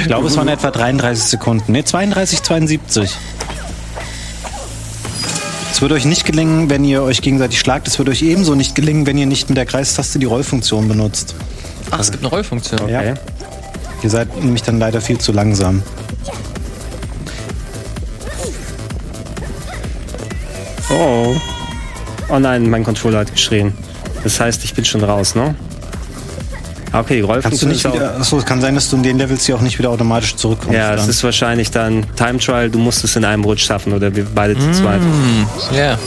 Ich 0.00 0.06
glaube, 0.06 0.28
es 0.28 0.36
waren 0.36 0.48
etwa 0.48 0.70
33 0.70 1.24
Sekunden. 1.24 1.72
Ne, 1.72 1.84
32, 1.84 2.42
72. 2.42 3.10
Es 5.72 5.82
wird 5.82 5.92
euch 5.92 6.06
nicht 6.06 6.24
gelingen, 6.24 6.70
wenn 6.70 6.84
ihr 6.84 7.02
euch 7.02 7.22
gegenseitig 7.22 7.60
schlagt. 7.60 7.86
Es 7.86 7.98
wird 7.98 8.08
euch 8.08 8.22
ebenso 8.22 8.54
nicht 8.54 8.74
gelingen, 8.74 9.06
wenn 9.06 9.16
ihr 9.16 9.26
nicht 9.26 9.48
mit 9.48 9.56
der 9.56 9.66
Kreistaste 9.66 10.18
die 10.18 10.26
Rollfunktion 10.26 10.88
benutzt. 10.88 11.34
Ach, 11.90 12.00
es 12.00 12.10
gibt 12.10 12.24
eine 12.24 12.30
Rollfunktion. 12.30 12.80
Okay. 12.80 13.10
Ja. 13.10 13.14
Ihr 14.02 14.10
seid 14.10 14.36
nämlich 14.42 14.62
dann 14.62 14.78
leider 14.78 15.00
viel 15.00 15.18
zu 15.18 15.32
langsam. 15.32 15.82
Oh. 20.90 21.34
Oh 22.28 22.38
nein, 22.38 22.68
mein 22.70 22.84
Controller 22.84 23.20
hat 23.20 23.32
geschrien. 23.32 23.72
Das 24.22 24.40
heißt, 24.40 24.64
ich 24.64 24.74
bin 24.74 24.84
schon 24.84 25.02
raus, 25.04 25.34
ne? 25.34 25.54
Ah, 26.92 27.00
Okay, 27.00 27.20
die 27.20 27.20
Kannst 27.20 27.22
du 27.22 27.66
Rollfunktion 27.66 27.70
nicht 27.70 27.84
wieder, 27.84 28.16
achso, 28.16 28.38
es 28.38 28.46
kann 28.46 28.60
sein, 28.60 28.74
dass 28.74 28.88
du 28.88 28.96
in 28.96 29.02
den 29.02 29.18
Levels 29.18 29.44
hier 29.44 29.56
auch 29.56 29.60
nicht 29.60 29.78
wieder 29.78 29.90
automatisch 29.90 30.36
zurückkommst. 30.36 30.74
Ja, 30.74 30.94
es 30.94 31.06
ist 31.06 31.22
wahrscheinlich 31.22 31.70
dann 31.70 32.06
Time 32.16 32.38
Trial, 32.38 32.70
du 32.70 32.78
musst 32.78 33.04
es 33.04 33.14
in 33.16 33.24
einem 33.24 33.44
Rutsch 33.44 33.66
schaffen 33.66 33.92
oder 33.92 34.14
wir 34.14 34.24
beide 34.34 34.58
zu 34.58 34.72
zweit. 34.72 35.00
Ja. 35.72 35.98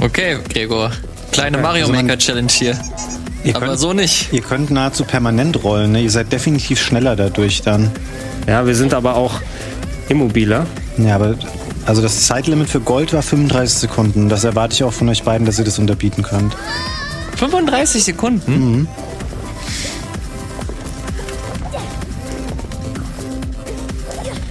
Okay, 0.00 0.38
Gregor. 0.52 0.92
Kleine 1.32 1.58
Mario 1.58 1.86
also 1.86 1.92
Maker 1.92 2.18
Challenge 2.18 2.52
hier. 2.52 2.78
Ihr 3.44 3.56
aber 3.56 3.76
so 3.76 3.92
nicht. 3.92 4.32
Ihr 4.32 4.40
könnt 4.40 4.70
nahezu 4.70 5.04
permanent 5.04 5.62
rollen. 5.62 5.92
Ne? 5.92 6.00
Ihr 6.00 6.10
seid 6.10 6.32
definitiv 6.32 6.82
schneller 6.82 7.14
dadurch 7.14 7.60
dann. 7.62 7.90
Ja, 8.46 8.66
wir 8.66 8.74
sind 8.74 8.94
aber 8.94 9.16
auch 9.16 9.40
immobiler. 10.08 10.66
Ja, 10.96 11.16
aber 11.16 11.36
also 11.84 12.00
das 12.00 12.26
Zeitlimit 12.26 12.70
für 12.70 12.80
Gold 12.80 13.12
war 13.12 13.22
35 13.22 13.78
Sekunden. 13.78 14.28
Das 14.30 14.44
erwarte 14.44 14.74
ich 14.74 14.84
auch 14.84 14.92
von 14.92 15.08
euch 15.10 15.22
beiden, 15.22 15.46
dass 15.46 15.58
ihr 15.58 15.64
das 15.66 15.78
unterbieten 15.78 16.22
könnt. 16.22 16.56
35 17.36 18.02
Sekunden? 18.04 18.52
Mhm. 18.52 18.88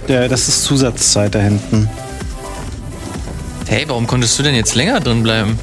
Ja, 0.06 0.28
das 0.28 0.48
ist 0.48 0.64
Zusatzzeit 0.64 1.34
da 1.34 1.40
hinten. 1.40 1.88
Hey, 3.66 3.84
warum 3.88 4.06
konntest 4.06 4.38
du 4.38 4.42
denn 4.42 4.54
jetzt 4.54 4.74
länger 4.74 5.00
drin 5.00 5.22
bleiben? 5.22 5.58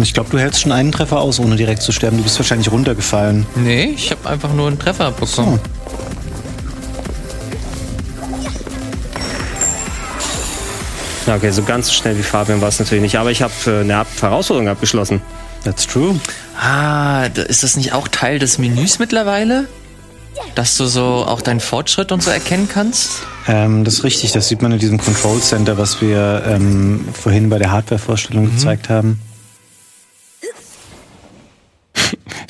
Und 0.00 0.04
ich 0.04 0.14
glaube, 0.14 0.30
du 0.30 0.38
hältst 0.38 0.62
schon 0.62 0.72
einen 0.72 0.92
Treffer 0.92 1.20
aus, 1.20 1.38
ohne 1.40 1.56
direkt 1.56 1.82
zu 1.82 1.92
sterben. 1.92 2.16
Du 2.16 2.22
bist 2.22 2.38
wahrscheinlich 2.38 2.72
runtergefallen. 2.72 3.44
Nee, 3.54 3.92
ich 3.94 4.10
habe 4.10 4.30
einfach 4.30 4.50
nur 4.54 4.68
einen 4.68 4.78
Treffer 4.78 5.10
bekommen. 5.10 5.60
So. 11.26 11.30
Okay, 11.30 11.50
so 11.50 11.62
ganz 11.64 11.88
so 11.88 11.92
schnell 11.92 12.16
wie 12.16 12.22
Fabian 12.22 12.62
war 12.62 12.68
es 12.68 12.78
natürlich 12.78 13.02
nicht. 13.02 13.18
Aber 13.18 13.30
ich 13.30 13.42
habe 13.42 13.52
äh, 13.66 13.80
eine 13.80 14.06
Herausforderung 14.18 14.70
abgeschlossen. 14.70 15.20
That's 15.64 15.86
true. 15.86 16.18
Ah, 16.58 17.26
ist 17.26 17.62
das 17.62 17.76
nicht 17.76 17.92
auch 17.92 18.08
Teil 18.08 18.38
des 18.38 18.56
Menüs 18.56 19.00
mittlerweile? 19.00 19.68
Dass 20.54 20.78
du 20.78 20.86
so 20.86 21.26
auch 21.28 21.42
deinen 21.42 21.60
Fortschritt 21.60 22.10
und 22.10 22.22
so 22.22 22.30
erkennen 22.30 22.70
kannst? 22.72 23.20
Ähm, 23.46 23.84
das 23.84 23.96
ist 23.96 24.04
richtig, 24.04 24.32
das 24.32 24.48
sieht 24.48 24.62
man 24.62 24.72
in 24.72 24.78
diesem 24.78 24.96
Control 24.96 25.40
Center, 25.40 25.76
was 25.76 26.00
wir 26.00 26.42
ähm, 26.46 27.04
vorhin 27.12 27.50
bei 27.50 27.58
der 27.58 27.70
Hardware-Vorstellung 27.70 28.50
gezeigt 28.50 28.88
haben. 28.88 29.20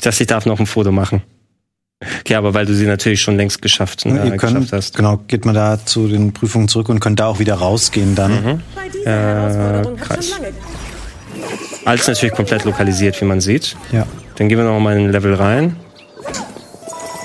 Ich 0.00 0.04
dachte, 0.04 0.22
ich 0.22 0.26
darf 0.28 0.46
noch 0.46 0.58
ein 0.58 0.64
Foto 0.64 0.92
machen. 0.92 1.20
Okay, 2.20 2.34
aber 2.34 2.54
weil 2.54 2.64
du 2.64 2.74
sie 2.74 2.86
natürlich 2.86 3.20
schon 3.20 3.36
längst 3.36 3.60
geschafft, 3.60 4.06
äh, 4.06 4.08
Ihr 4.08 4.30
geschafft 4.30 4.40
könnt, 4.40 4.72
hast. 4.72 4.96
genau, 4.96 5.18
geht 5.28 5.44
man 5.44 5.54
da 5.54 5.78
zu 5.84 6.08
den 6.08 6.32
Prüfungen 6.32 6.68
zurück 6.68 6.88
und 6.88 7.00
könnt 7.00 7.20
da 7.20 7.26
auch 7.26 7.38
wieder 7.38 7.56
rausgehen 7.56 8.14
dann. 8.14 8.62
Bei 8.74 8.88
dieser 8.88 9.80
hat 9.80 9.98
Kreis. 9.98 10.32
Alles 11.84 12.06
natürlich 12.06 12.34
komplett 12.34 12.64
lokalisiert, 12.64 13.20
wie 13.20 13.26
man 13.26 13.42
sieht. 13.42 13.76
Ja. 13.92 14.06
Dann 14.36 14.48
gehen 14.48 14.56
wir 14.56 14.64
noch 14.64 14.80
mal 14.80 14.96
in 14.96 15.04
ein 15.04 15.12
Level 15.12 15.34
rein. 15.34 15.76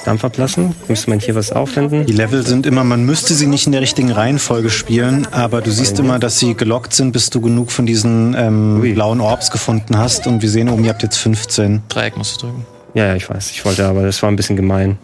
Dampf 0.05 0.24
ablassen. 0.24 0.75
Müsste 0.88 1.09
man 1.09 1.19
hier 1.19 1.33
was 1.35 1.51
auffinden? 1.51 2.05
Die 2.05 2.13
Level 2.13 2.45
sind 2.45 2.65
immer, 2.65 2.83
man 2.83 3.05
müsste 3.05 3.33
sie 3.33 3.47
nicht 3.47 3.65
in 3.65 3.71
der 3.71 3.81
richtigen 3.81 4.12
Reihenfolge 4.12 4.69
spielen, 4.69 5.27
aber 5.31 5.62
du 5.62 5.71
siehst 5.71 5.97
immer, 6.00 6.19
dass 6.19 6.38
sie 6.38 6.53
gelockt 6.53 6.93
sind, 6.93 7.12
bis 7.12 7.31
du 7.31 7.41
genug 7.41 7.71
von 7.71 7.85
diesen 7.85 8.35
ähm, 8.38 8.81
blauen 8.93 9.19
Orbs 9.19 9.50
gefunden 9.50 9.97
hast. 9.97 10.27
Und 10.27 10.41
wir 10.43 10.50
sehen 10.50 10.69
oben, 10.69 10.83
ihr 10.83 10.91
habt 10.91 11.01
jetzt 11.01 11.17
15. 11.17 11.81
Dreieck 11.89 12.17
musst 12.17 12.41
du 12.41 12.47
drücken. 12.47 12.65
Ja, 12.93 13.07
ja, 13.07 13.15
ich 13.15 13.29
weiß. 13.29 13.51
Ich 13.51 13.65
wollte, 13.65 13.85
aber 13.85 14.03
das 14.03 14.21
war 14.21 14.29
ein 14.29 14.35
bisschen 14.35 14.55
gemein. 14.55 14.97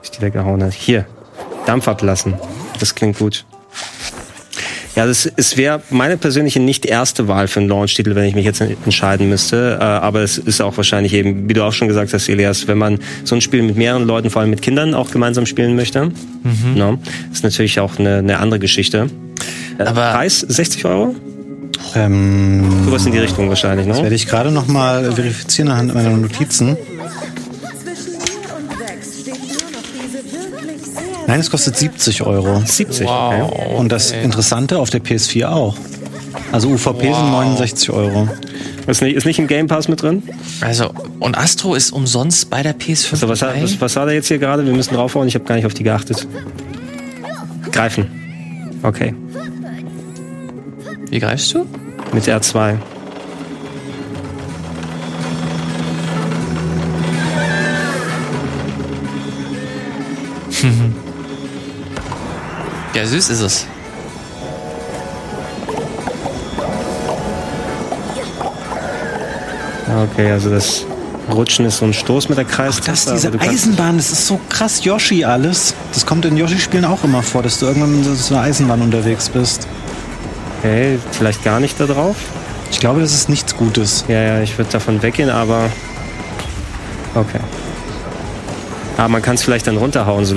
dass 0.00 0.10
Ich 0.10 0.10
die 0.10 0.20
weggehauen 0.20 0.62
hat. 0.62 0.74
Hier. 0.74 1.06
Dampf 1.64 1.88
ablassen. 1.88 2.34
Das 2.78 2.94
klingt 2.94 3.18
gut. 3.18 3.44
Ja, 4.96 5.04
das 5.06 5.30
es 5.36 5.58
wäre 5.58 5.82
meine 5.90 6.16
persönliche 6.16 6.58
nicht 6.58 6.86
erste 6.86 7.28
Wahl 7.28 7.48
für 7.48 7.60
einen 7.60 7.68
Launch-Titel, 7.68 8.14
wenn 8.14 8.24
ich 8.24 8.34
mich 8.34 8.46
jetzt 8.46 8.62
entscheiden 8.62 9.28
müsste. 9.28 9.76
Äh, 9.78 9.84
aber 9.84 10.22
es 10.22 10.38
ist 10.38 10.62
auch 10.62 10.74
wahrscheinlich 10.78 11.12
eben, 11.12 11.48
wie 11.48 11.52
du 11.52 11.62
auch 11.62 11.72
schon 11.74 11.86
gesagt 11.86 12.14
hast, 12.14 12.28
Elias, 12.30 12.66
wenn 12.66 12.78
man 12.78 12.98
so 13.22 13.34
ein 13.34 13.42
Spiel 13.42 13.62
mit 13.62 13.76
mehreren 13.76 14.06
Leuten, 14.06 14.30
vor 14.30 14.40
allem 14.40 14.50
mit 14.50 14.62
Kindern, 14.62 14.94
auch 14.94 15.10
gemeinsam 15.10 15.44
spielen 15.44 15.76
möchte, 15.76 16.10
no, 16.74 16.98
ist 17.30 17.44
natürlich 17.44 17.78
auch 17.78 17.98
eine, 17.98 18.16
eine 18.18 18.38
andere 18.38 18.58
Geschichte. 18.58 19.08
Äh, 19.78 19.82
Aber- 19.82 20.12
Preis 20.12 20.40
60 20.40 20.84
Euro? 20.86 21.14
Ähm, 21.94 22.64
Sowas 22.86 23.04
in 23.06 23.12
die 23.12 23.18
Richtung 23.18 23.48
wahrscheinlich, 23.50 23.86
das 23.86 23.98
ne? 23.98 24.02
werde 24.04 24.16
ich 24.16 24.26
gerade 24.26 24.50
noch 24.50 24.66
mal 24.66 25.12
verifizieren 25.12 25.68
anhand 25.70 25.94
meiner 25.94 26.10
Notizen. 26.16 26.76
Nein, 31.26 31.40
es 31.40 31.50
kostet 31.50 31.76
70 31.76 32.22
Euro. 32.22 32.62
70. 32.64 33.06
Wow. 33.06 33.50
Okay. 33.50 33.74
Und 33.76 33.90
das 33.90 34.12
Interessante 34.12 34.78
auf 34.78 34.90
der 34.90 35.02
PS4 35.02 35.46
auch. 35.46 35.76
Also 36.52 36.68
UVP 36.68 37.02
sind 37.02 37.30
69 37.30 37.90
Euro. 37.90 38.28
Ist 38.86 39.02
nicht, 39.02 39.16
ist 39.16 39.26
nicht 39.26 39.38
im 39.38 39.48
Game 39.48 39.66
Pass 39.66 39.88
mit 39.88 40.02
drin? 40.02 40.22
Also, 40.60 40.92
und 41.18 41.36
Astro 41.36 41.74
ist 41.74 41.90
umsonst 41.90 42.50
bei 42.50 42.62
der 42.62 42.76
PS5 42.78 43.16
So, 43.16 43.28
was, 43.28 43.42
was, 43.42 43.80
was 43.80 43.96
war 43.96 44.06
da 44.06 44.12
jetzt 44.12 44.28
hier 44.28 44.38
gerade? 44.38 44.64
Wir 44.64 44.72
müssen 44.72 44.94
draufhauen. 44.94 45.26
Ich 45.26 45.34
habe 45.34 45.44
gar 45.44 45.56
nicht 45.56 45.66
auf 45.66 45.74
die 45.74 45.82
geachtet. 45.82 46.26
Greifen. 47.72 48.06
Okay. 48.82 49.14
Wie 51.10 51.18
greifst 51.18 51.52
du? 51.54 51.66
Mit 52.12 52.24
R2. 52.24 52.76
Süß 63.06 63.30
ist 63.30 63.40
es. 63.40 63.66
Okay, 70.12 70.30
also 70.30 70.50
das 70.50 70.84
Rutschen 71.32 71.64
ist 71.64 71.78
so 71.78 71.86
ein 71.86 71.92
Stoß 71.92 72.28
mit 72.28 72.38
der 72.38 72.44
Kreis. 72.44 72.80
Das 72.80 73.06
ist 73.06 73.12
diese 73.12 73.40
Eisenbahn, 73.40 73.96
das 73.96 74.12
ist 74.12 74.26
so 74.26 74.38
krass 74.48 74.84
Yoshi 74.84 75.24
alles. 75.24 75.74
Das 75.92 76.04
kommt 76.04 76.24
in 76.24 76.36
Yoshi-Spielen 76.36 76.84
auch 76.84 77.02
immer 77.04 77.22
vor, 77.22 77.42
dass 77.42 77.58
du 77.58 77.66
irgendwann 77.66 77.96
mit 77.96 78.04
so 78.04 78.34
einer 78.34 78.44
Eisenbahn 78.44 78.82
unterwegs 78.82 79.28
bist. 79.28 79.66
Okay, 80.58 80.98
vielleicht 81.12 81.44
gar 81.44 81.60
nicht 81.60 81.80
da 81.80 81.86
drauf. 81.86 82.16
Ich 82.70 82.80
glaube, 82.80 83.00
das 83.00 83.14
ist 83.14 83.28
nichts 83.28 83.56
Gutes. 83.56 84.04
Ja, 84.08 84.20
ja, 84.20 84.40
ich 84.42 84.56
würde 84.58 84.70
davon 84.70 85.02
weggehen, 85.02 85.30
aber. 85.30 85.70
Okay. 87.14 87.40
Aber 88.96 89.08
man 89.08 89.22
kann 89.22 89.36
es 89.36 89.42
vielleicht 89.42 89.66
dann 89.66 89.76
runterhauen, 89.76 90.24
so 90.24 90.34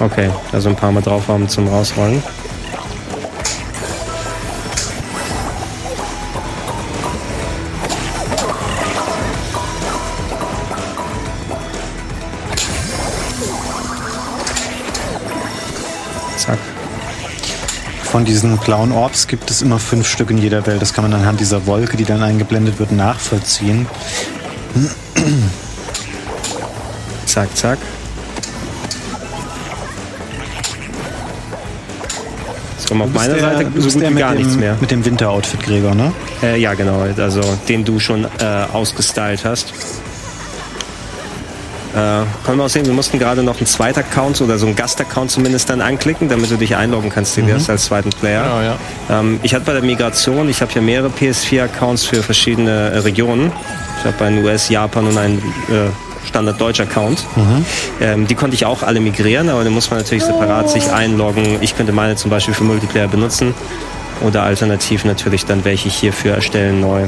Okay, 0.00 0.30
also 0.52 0.68
ein 0.68 0.76
paar 0.76 0.92
Mal 0.92 1.02
draufhauen 1.02 1.48
zum 1.48 1.66
Rausrollen. 1.66 2.22
Zack. 16.36 16.58
Von 18.04 18.24
diesen 18.24 18.56
blauen 18.58 18.92
Orbs 18.92 19.26
gibt 19.26 19.50
es 19.50 19.62
immer 19.62 19.80
fünf 19.80 20.08
Stück 20.08 20.30
in 20.30 20.38
jeder 20.38 20.64
Welt. 20.66 20.80
Das 20.80 20.94
kann 20.94 21.02
man 21.02 21.12
anhand 21.12 21.40
dieser 21.40 21.66
Wolke, 21.66 21.96
die 21.96 22.04
dann 22.04 22.22
eingeblendet 22.22 22.78
wird, 22.78 22.92
nachvollziehen. 22.92 23.88
Zack, 27.26 27.56
zack. 27.56 27.78
So, 32.88 32.94
auf 32.94 33.12
meiner 33.12 33.34
der- 33.34 33.42
Seite 33.42 33.66
so 33.76 33.90
gut 33.98 34.08
wie 34.10 34.14
gar 34.14 34.32
dem, 34.32 34.38
nichts 34.38 34.56
mehr. 34.56 34.76
Mit 34.80 34.90
dem 34.90 35.04
Winteroutfit, 35.04 35.62
Gregor, 35.62 35.94
ne? 35.94 36.12
Äh, 36.42 36.58
ja, 36.58 36.72
genau, 36.74 37.04
also 37.18 37.40
den 37.68 37.84
du 37.84 37.98
schon 38.00 38.24
äh, 38.24 38.28
ausgestylt 38.72 39.44
hast. 39.44 39.72
Äh, 41.94 42.22
können 42.44 42.58
wir 42.58 42.64
auch 42.64 42.68
sehen, 42.68 42.86
wir 42.86 42.92
mussten 42.92 43.18
gerade 43.18 43.42
noch 43.42 43.56
einen 43.58 43.66
zweiten 43.66 44.00
Account 44.00 44.40
oder 44.42 44.58
so 44.58 44.66
einen 44.66 44.76
Gastaccount 44.76 45.30
zumindest 45.30 45.70
dann 45.70 45.80
anklicken, 45.80 46.28
damit 46.28 46.50
du 46.50 46.56
dich 46.56 46.76
einloggen 46.76 47.10
kannst, 47.10 47.36
Elias, 47.38 47.68
als 47.70 47.86
zweiten 47.86 48.10
Player. 48.10 48.42
Genau, 48.42 48.60
ja. 48.60 49.20
Ähm, 49.20 49.40
ich 49.42 49.54
hatte 49.54 49.64
bei 49.64 49.72
der 49.72 49.82
Migration, 49.82 50.48
ich 50.48 50.60
habe 50.60 50.70
ja 50.74 50.80
mehrere 50.82 51.08
PS4-Accounts 51.08 52.04
für 52.04 52.22
verschiedene 52.22 52.90
äh, 52.90 52.98
Regionen. 52.98 53.50
Ich 54.00 54.04
habe 54.04 54.22
einen 54.24 54.44
US, 54.44 54.68
Japan 54.68 55.06
und 55.06 55.16
einen 55.18 55.38
äh, 55.38 55.88
Standard 56.28 56.60
Deutsch 56.60 56.80
Account. 56.80 57.24
Ähm, 58.00 58.26
die 58.26 58.34
konnte 58.34 58.54
ich 58.54 58.64
auch 58.66 58.82
alle 58.82 59.00
migrieren, 59.00 59.48
aber 59.48 59.64
da 59.64 59.70
muss 59.70 59.90
man 59.90 59.98
natürlich 59.98 60.24
separat 60.24 60.70
sich 60.70 60.90
einloggen. 60.90 61.58
Ich 61.60 61.76
könnte 61.76 61.92
meine 61.92 62.16
zum 62.16 62.30
Beispiel 62.30 62.54
für 62.54 62.64
Multiplayer 62.64 63.08
benutzen 63.08 63.54
oder 64.20 64.42
alternativ 64.42 65.04
natürlich 65.04 65.44
dann 65.44 65.64
welche 65.64 65.88
hierfür 65.88 66.34
erstellen 66.34 66.80
neu. 66.80 67.06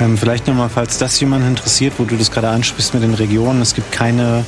Ähm, 0.00 0.16
vielleicht 0.16 0.46
nochmal, 0.46 0.70
falls 0.70 0.96
das 0.96 1.20
jemand 1.20 1.46
interessiert, 1.46 1.94
wo 1.98 2.04
du 2.04 2.16
das 2.16 2.30
gerade 2.30 2.48
ansprichst 2.48 2.94
mit 2.94 3.02
den 3.02 3.14
Regionen, 3.14 3.60
es 3.60 3.74
gibt 3.74 3.92
keine 3.92 4.44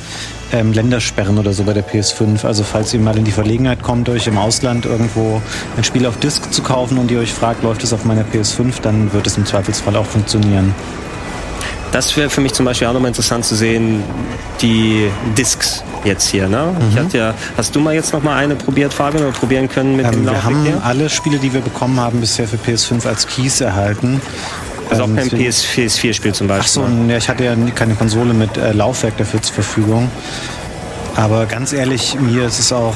ähm, 0.51 0.73
Ländersperren 0.73 1.37
oder 1.37 1.53
so 1.53 1.63
bei 1.63 1.73
der 1.73 1.85
PS5. 1.87 2.45
Also 2.45 2.63
falls 2.63 2.93
ihr 2.93 2.99
mal 2.99 3.15
in 3.17 3.23
die 3.23 3.31
Verlegenheit 3.31 3.83
kommt, 3.83 4.09
euch 4.09 4.25
im 4.25 4.37
Ausland 4.37 4.85
irgendwo 4.85 5.41
ein 5.77 5.83
Spiel 5.83 6.07
auf 6.07 6.17
Disc 6.17 6.51
zu 6.51 6.63
kaufen 6.63 6.97
und 6.97 7.11
ihr 7.11 7.19
euch 7.19 7.33
fragt, 7.33 7.63
läuft 7.63 7.83
es 7.83 7.93
auf 7.93 8.03
meiner 8.03 8.23
PS5, 8.23 8.81
dann 8.81 9.13
wird 9.13 9.27
es 9.27 9.37
im 9.37 9.45
Zweifelsfall 9.45 9.95
auch 9.95 10.05
funktionieren. 10.05 10.73
Das 11.93 12.17
wäre 12.17 12.29
für 12.29 12.41
mich 12.41 12.53
zum 12.53 12.65
Beispiel 12.65 12.87
auch 12.87 12.93
nochmal 12.93 13.09
interessant 13.09 13.45
zu 13.45 13.55
sehen, 13.55 14.03
die 14.61 15.09
Discs 15.37 15.83
jetzt 16.03 16.27
hier. 16.27 16.49
Ne? 16.49 16.75
Ich 16.89 16.97
hatte 16.97 17.17
ja, 17.17 17.33
hast 17.55 17.75
du 17.75 17.79
mal 17.79 17.93
jetzt 17.93 18.11
noch 18.13 18.23
mal 18.23 18.35
eine 18.35 18.55
probiert, 18.55 18.93
Fabian, 18.93 19.23
oder 19.23 19.31
probieren 19.31 19.69
können 19.69 19.95
mit 19.95 20.05
dem 20.07 20.13
Ähm, 20.13 20.25
wir 20.25 20.31
Laufweg 20.31 20.43
haben 20.43 20.63
hier? 20.63 20.81
alle 20.83 21.09
Spiele, 21.09 21.37
die 21.37 21.53
wir 21.53 21.61
bekommen 21.61 21.99
haben, 21.99 22.19
bisher 22.19 22.47
für 22.47 22.57
PS5 22.57 23.07
als 23.07 23.27
Keys 23.27 23.61
erhalten. 23.61 24.19
Also 24.89 25.03
auch 25.03 25.07
Ähm, 25.07 25.15
kein 25.15 25.29
PS, 25.29 25.63
PS4-Spiel 25.63 26.33
zum 26.33 26.47
Beispiel. 26.47 26.83
Ach 26.83 26.89
so, 26.89 27.09
ja, 27.11 27.17
ich 27.17 27.29
hatte 27.29 27.43
ja 27.45 27.55
keine 27.75 27.93
Konsole 27.95 28.33
mit 28.33 28.57
äh, 28.57 28.71
Laufwerk 28.73 29.15
dafür 29.17 29.41
zur 29.41 29.53
Verfügung. 29.55 30.09
Aber 31.15 31.45
ganz 31.45 31.73
ehrlich, 31.73 32.17
mir 32.19 32.45
ist 32.47 32.59
es 32.59 32.73
auch. 32.73 32.95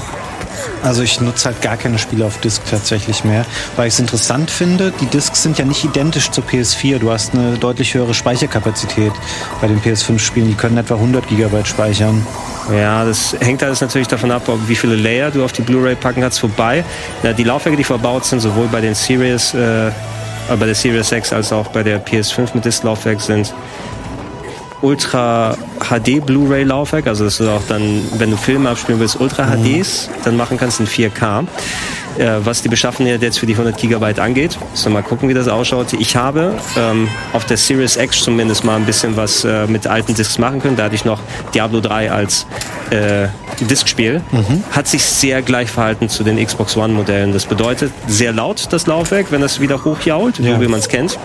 Also 0.83 1.01
ich 1.01 1.19
nutze 1.19 1.45
halt 1.45 1.61
gar 1.61 1.77
keine 1.77 1.97
Spiele 1.97 2.25
auf 2.25 2.39
Disk 2.39 2.61
tatsächlich 2.69 3.23
mehr, 3.23 3.45
weil 3.75 3.87
ich 3.87 3.93
es 3.93 3.99
interessant 3.99 4.51
finde. 4.51 4.93
Die 5.01 5.05
Discs 5.07 5.43
sind 5.43 5.57
ja 5.57 5.65
nicht 5.65 5.83
identisch 5.83 6.29
zur 6.31 6.43
PS4. 6.43 6.99
Du 6.99 7.11
hast 7.11 7.33
eine 7.33 7.57
deutlich 7.57 7.93
höhere 7.93 8.13
Speicherkapazität 8.13 9.11
bei 9.61 9.67
den 9.67 9.81
PS5-Spielen. 9.81 10.47
Die 10.47 10.55
können 10.55 10.77
etwa 10.77 10.95
100 10.95 11.27
Gigabyte 11.27 11.67
speichern. 11.67 12.25
Ja, 12.71 13.05
das 13.05 13.35
hängt 13.39 13.63
alles 13.63 13.81
natürlich 13.81 14.07
davon 14.07 14.31
ab, 14.31 14.43
wie 14.67 14.75
viele 14.75 14.95
Layer 14.95 15.31
du 15.31 15.43
auf 15.43 15.53
die 15.53 15.61
Blu-ray 15.61 15.95
packen 15.95 16.21
kannst. 16.21 16.41
Wobei, 16.43 16.83
na, 17.23 17.33
die 17.33 17.43
Laufwerke, 17.43 17.77
die 17.77 17.83
verbaut 17.83 18.25
sind, 18.25 18.39
sowohl 18.39 18.67
bei 18.67 18.81
den 18.81 18.93
Series, 18.93 19.53
äh, 19.53 19.87
äh, 19.87 19.91
bei 20.59 20.65
der 20.65 20.75
Series 20.75 21.11
X 21.11 21.33
als 21.33 21.51
auch 21.51 21.67
bei 21.67 21.83
der 21.83 22.05
PS5 22.05 22.49
mit 22.53 22.65
Disklaufwerk 22.65 23.21
sind 23.21 23.53
Ultra 24.81 25.55
HD 25.79 26.25
Blu-ray 26.25 26.63
Laufwerk, 26.63 27.07
also 27.07 27.23
dass 27.23 27.37
du 27.37 27.49
auch 27.49 27.61
dann, 27.67 28.01
wenn 28.17 28.31
du 28.31 28.37
Filme 28.37 28.69
abspielen 28.69 28.99
willst, 28.99 29.19
Ultra 29.19 29.45
HDs 29.55 30.09
dann 30.23 30.37
machen 30.37 30.57
kannst 30.57 30.79
in 30.79 30.87
4K. 30.87 31.45
Äh, 32.17 32.39
was 32.43 32.63
die 32.63 32.69
Beschaffenheit 32.69 33.21
jetzt 33.21 33.37
für 33.37 33.45
die 33.45 33.53
100 33.53 33.77
Gigabyte 33.77 34.19
angeht, 34.19 34.57
so 34.73 34.89
mal 34.89 35.03
gucken, 35.03 35.29
wie 35.29 35.35
das 35.35 35.47
ausschaut. 35.47 35.93
Ich 35.93 36.15
habe 36.15 36.55
ähm, 36.75 37.07
auf 37.33 37.45
der 37.45 37.57
Series 37.57 37.95
X 37.95 38.23
zumindest 38.23 38.63
mal 38.63 38.75
ein 38.75 38.85
bisschen 38.85 39.15
was 39.15 39.43
äh, 39.45 39.67
mit 39.67 39.85
alten 39.85 40.15
Discs 40.15 40.39
machen 40.39 40.59
können. 40.59 40.75
Da 40.77 40.85
hatte 40.85 40.95
ich 40.95 41.05
noch 41.05 41.19
Diablo 41.53 41.79
3 41.79 42.11
als 42.11 42.47
äh, 42.89 43.27
Diskspiel. 43.61 44.21
Hat 44.71 44.87
sich 44.87 45.03
sehr 45.05 45.43
gleich 45.43 45.69
verhalten 45.69 46.09
zu 46.09 46.23
den 46.23 46.43
Xbox 46.43 46.75
One 46.75 46.93
Modellen. 46.93 47.33
Das 47.33 47.45
bedeutet 47.45 47.91
sehr 48.07 48.33
laut 48.33 48.67
das 48.71 48.87
Laufwerk, 48.87 49.27
wenn 49.31 49.41
das 49.41 49.59
wieder 49.59 49.83
hochjault, 49.85 50.39
Ja. 50.39 50.55
so 50.55 50.61
wie 50.61 50.67
man 50.67 50.79
es 50.79 50.89
kennt. 50.89 51.19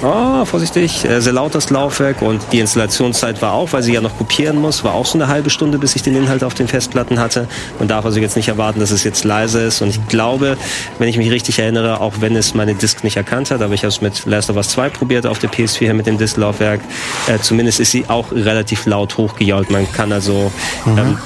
Oh, 0.00 0.44
vorsichtig, 0.44 1.04
äh, 1.04 1.20
sehr 1.20 1.32
laut 1.32 1.56
das 1.56 1.70
Laufwerk 1.70 2.22
und 2.22 2.40
die 2.52 2.60
Installationszeit 2.60 3.42
war 3.42 3.52
auch, 3.52 3.72
weil 3.72 3.82
sie 3.82 3.92
ja 3.92 4.00
noch 4.00 4.16
kopieren 4.16 4.56
muss, 4.60 4.84
war 4.84 4.94
auch 4.94 5.06
so 5.06 5.18
eine 5.18 5.26
halbe 5.26 5.50
Stunde, 5.50 5.76
bis 5.78 5.96
ich 5.96 6.02
den 6.02 6.14
Inhalt 6.14 6.44
auf 6.44 6.54
den 6.54 6.68
Festplatten 6.68 7.18
hatte. 7.18 7.48
Man 7.80 7.88
darf 7.88 8.04
also 8.04 8.20
jetzt 8.20 8.36
nicht 8.36 8.46
erwarten, 8.46 8.78
dass 8.78 8.92
es 8.92 9.02
jetzt 9.02 9.24
leise 9.24 9.60
ist. 9.60 9.82
Und 9.82 9.88
ich 9.88 10.06
glaube, 10.06 10.56
wenn 11.00 11.08
ich 11.08 11.18
mich 11.18 11.32
richtig 11.32 11.58
erinnere, 11.58 12.00
auch 12.00 12.14
wenn 12.20 12.36
es 12.36 12.54
meine 12.54 12.76
Disk 12.76 13.02
nicht 13.02 13.16
erkannt 13.16 13.50
hat, 13.50 13.60
aber 13.60 13.74
ich 13.74 13.80
habe 13.80 13.88
es 13.88 14.00
mit 14.00 14.24
Last 14.24 14.50
of 14.50 14.56
Us 14.56 14.68
2 14.68 14.90
probiert 14.90 15.26
auf 15.26 15.40
der 15.40 15.50
PS4 15.50 15.92
mit 15.94 16.06
dem 16.06 16.16
Disklaufwerk, 16.16 16.80
äh, 17.26 17.40
zumindest 17.40 17.80
ist 17.80 17.90
sie 17.90 18.04
auch 18.06 18.30
relativ 18.30 18.86
laut 18.86 19.16
hochgejault. 19.16 19.70
Man 19.70 19.90
kann 19.90 20.12
also 20.12 20.52
ähm, 20.86 21.18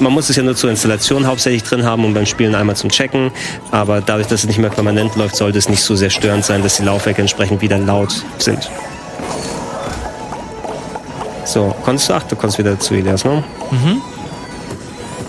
man 0.00 0.12
muss 0.12 0.28
es 0.28 0.36
ja 0.36 0.42
nur 0.42 0.56
zur 0.56 0.70
Installation 0.70 1.26
hauptsächlich 1.26 1.62
drin 1.62 1.84
haben 1.84 2.04
und 2.04 2.14
beim 2.14 2.26
Spielen 2.26 2.54
einmal 2.54 2.76
zum 2.76 2.90
Checken. 2.90 3.30
Aber 3.70 4.00
dadurch, 4.00 4.26
dass 4.26 4.40
es 4.40 4.46
nicht 4.46 4.58
mehr 4.58 4.70
permanent 4.70 5.16
läuft, 5.16 5.36
sollte 5.36 5.58
es 5.58 5.68
nicht 5.68 5.82
so 5.82 5.94
sehr 5.94 6.10
störend 6.10 6.44
sein, 6.44 6.62
dass 6.62 6.76
die 6.76 6.84
Laufwerke 6.84 7.20
entsprechend 7.20 7.62
wieder 7.62 7.78
laut 7.78 8.24
sind. 8.38 8.70
So, 11.44 11.74
konntest 11.84 12.08
du? 12.08 12.14
Ach, 12.14 12.22
du 12.24 12.36
kommst 12.36 12.58
wieder 12.58 12.78
zu 12.78 12.94
Elias, 12.94 13.24
ne? 13.24 13.42
Mhm. 13.70 14.02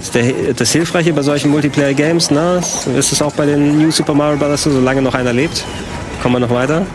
Ist 0.01 0.15
der, 0.15 0.53
das 0.55 0.71
Hilfreiche 0.71 1.13
bei 1.13 1.21
solchen 1.21 1.51
Multiplayer-Games, 1.51 2.31
ne? 2.31 2.61
Ist 2.97 3.11
es 3.11 3.21
auch 3.21 3.33
bei 3.33 3.45
den 3.45 3.77
New 3.77 3.91
Super 3.91 4.13
Mario 4.13 4.37
Bros. 4.37 4.63
so, 4.63 4.71
solange 4.71 5.01
noch 5.01 5.13
einer 5.13 5.33
lebt? 5.33 5.63
Kommen 6.21 6.35
wir 6.35 6.39
noch 6.39 6.49
weiter? 6.49 6.85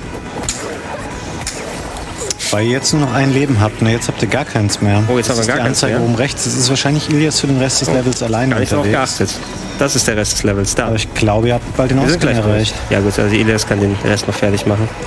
Weil 2.53 2.67
ihr 2.67 2.73
jetzt 2.73 2.93
nur 2.93 3.01
noch 3.03 3.15
ein 3.15 3.33
Leben 3.33 3.61
habt, 3.61 3.81
ne? 3.83 3.91
Jetzt 3.93 4.09
habt 4.09 4.21
ihr 4.23 4.29
gar 4.29 4.45
keins 4.45 4.81
mehr. 4.83 5.03
Oh, 5.09 5.17
jetzt 5.17 5.31
haben 5.31 5.39
das 5.39 5.39
wir 5.39 5.41
ist 5.41 5.47
gar 5.49 5.57
die 5.57 5.63
keins 5.63 5.83
Anzeige 5.83 5.95
mehr. 5.99 6.05
oben 6.05 6.15
rechts. 6.17 6.45
Das 6.45 6.55
ist 6.55 6.69
wahrscheinlich 6.69 7.09
Ilias 7.09 7.41
für 7.41 7.47
den 7.47 7.59
Rest 7.59 7.81
des 7.81 7.89
Levels 7.89 8.23
alleine 8.23 8.53
Gar 8.53 8.61
nicht 8.61 8.73
unterwegs. 8.73 8.93
geachtet. 9.19 9.31
Das 9.79 9.97
ist 9.97 10.07
der 10.07 10.17
Rest 10.17 10.35
des 10.35 10.43
Levels. 10.45 10.75
Da. 10.75 10.87
Aber 10.89 10.97
ich 10.97 11.13
glaube, 11.15 11.49
ihr 11.49 11.55
habt 11.55 11.77
bald 11.77 11.91
den 11.91 11.99
Wir 11.99 12.07
Ausgang 12.07 12.35
erreicht. 12.37 12.75
Ja 12.91 13.01
gut, 13.01 13.19
also 13.19 13.35
Elias 13.35 13.67
kann 13.67 13.81
den 13.81 13.97
Rest 14.05 14.29
noch 14.29 14.35
fertig 14.35 14.67
machen. 14.67 14.87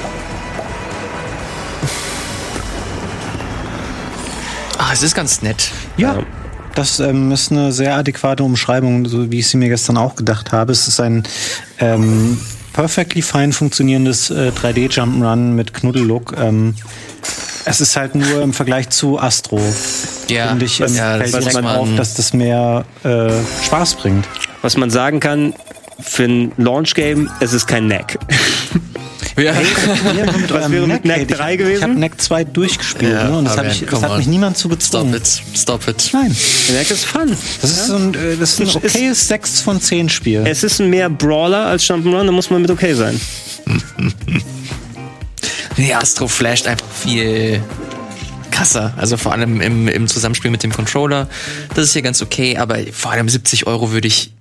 Ah, 4.77 4.89
es 4.93 5.01
ist 5.03 5.15
ganz 5.15 5.41
nett. 5.41 5.71
Ja. 5.97 6.19
Das 6.75 6.99
ähm, 6.99 7.31
ist 7.31 7.51
eine 7.51 7.71
sehr 7.71 7.95
adäquate 7.95 8.43
Umschreibung, 8.43 9.05
so 9.07 9.31
wie 9.31 9.39
ich 9.39 9.47
sie 9.47 9.57
mir 9.57 9.69
gestern 9.69 9.95
auch 9.97 10.15
gedacht 10.15 10.51
habe. 10.51 10.73
Es 10.73 10.87
ist 10.89 10.99
ein 10.99 11.23
ähm, 11.79 12.37
perfectly 12.73 13.21
fine 13.21 13.53
funktionierendes 13.53 14.29
äh, 14.29 14.51
3D 14.51 14.91
Jump'n'Run 14.91 15.53
mit 15.53 15.73
Knuddellook. 15.73 16.35
Ähm, 16.37 16.75
es 17.65 17.81
ist 17.81 17.95
halt 17.97 18.15
nur 18.15 18.41
im 18.41 18.53
Vergleich 18.53 18.89
zu 18.89 19.19
Astro. 19.19 19.59
Ja, 20.29 20.47
finde 20.49 20.65
ich, 20.65 20.79
was- 20.79 20.91
ähm, 20.91 20.97
ja, 20.97 21.17
das 21.17 21.31
fällt 21.31 21.43
muss 21.45 21.53
direkt 21.53 21.67
man- 21.67 21.75
auf, 21.77 21.89
dass 21.97 22.13
das 22.15 22.33
mehr 22.33 22.85
äh, 23.03 23.29
Spaß 23.65 23.95
bringt. 23.95 24.25
Was 24.61 24.77
man 24.77 24.89
sagen 24.89 25.19
kann, 25.19 25.53
für 25.99 26.23
ein 26.25 26.51
Launch-Game, 26.57 27.29
es 27.39 27.53
ist 27.53 27.67
kein 27.67 27.87
Knack. 27.87 28.17
Ja. 29.37 29.51
mit 29.51 30.53
Was 30.53 30.71
wäre 30.71 30.87
mit 30.87 31.03
Kate? 31.03 31.25
3 31.25 31.51
ich, 31.53 31.57
gewesen? 31.57 31.77
Ich 31.77 31.83
habe 31.83 31.95
Knack 31.95 32.21
2 32.21 32.43
durchgespielt 32.45 33.11
Ja, 33.11 33.25
ne? 33.25 33.37
und 33.39 33.43
das, 33.45 33.81
ich, 33.81 33.85
das 33.85 34.01
hat 34.01 34.11
on. 34.11 34.17
mich 34.19 34.27
niemand 34.27 34.55
zu 34.57 34.69
Stop 34.69 34.79
gezwungen. 34.79 35.13
it. 35.13 35.41
Stop 35.57 35.87
it. 35.89 36.09
Nein, 36.13 36.33
Knack 36.67 36.89
ist 36.89 37.03
fun. 37.03 37.35
das 37.61 37.69
ist, 37.71 37.87
so 37.87 37.95
ein, 37.97 38.13
äh, 38.13 38.37
das 38.39 38.51
ist 38.53 38.59
ein 38.61 38.67
Es 38.67 38.75
ist- 38.75 38.95
okayes 38.95 39.27
6 39.27 39.59
von 39.59 39.81
10 39.81 40.07
Spiel. 40.07 40.43
Es 40.45 40.63
ist 40.63 40.79
ein 40.79 40.89
mehr 40.89 41.09
Brawler 41.09 41.65
als 41.65 41.83
Jump'n'Run, 41.83 42.25
da 42.27 42.31
muss 42.31 42.49
man 42.49 42.61
mit 42.61 42.71
okay 42.71 42.93
sein. 42.93 43.19
Nee, 45.77 45.93
Astro 45.93 46.27
flasht 46.27 46.67
einfach 46.67 46.87
viel 46.87 47.61
krasser. 48.51 48.93
Also 48.97 49.17
vor 49.17 49.33
allem 49.33 49.59
im, 49.61 49.87
im 49.87 50.07
Zusammenspiel 50.07 50.49
mit 50.51 50.63
dem 50.63 50.71
Controller. 50.71 51.27
Das 51.73 51.85
ist 51.85 51.93
hier 51.93 52.01
ganz 52.01 52.21
okay, 52.21 52.57
aber 52.57 52.77
vor 52.93 53.11
allem 53.11 53.27
70 53.27 53.67
Euro 53.67 53.91
würde 53.91 54.07
ich, 54.07 54.31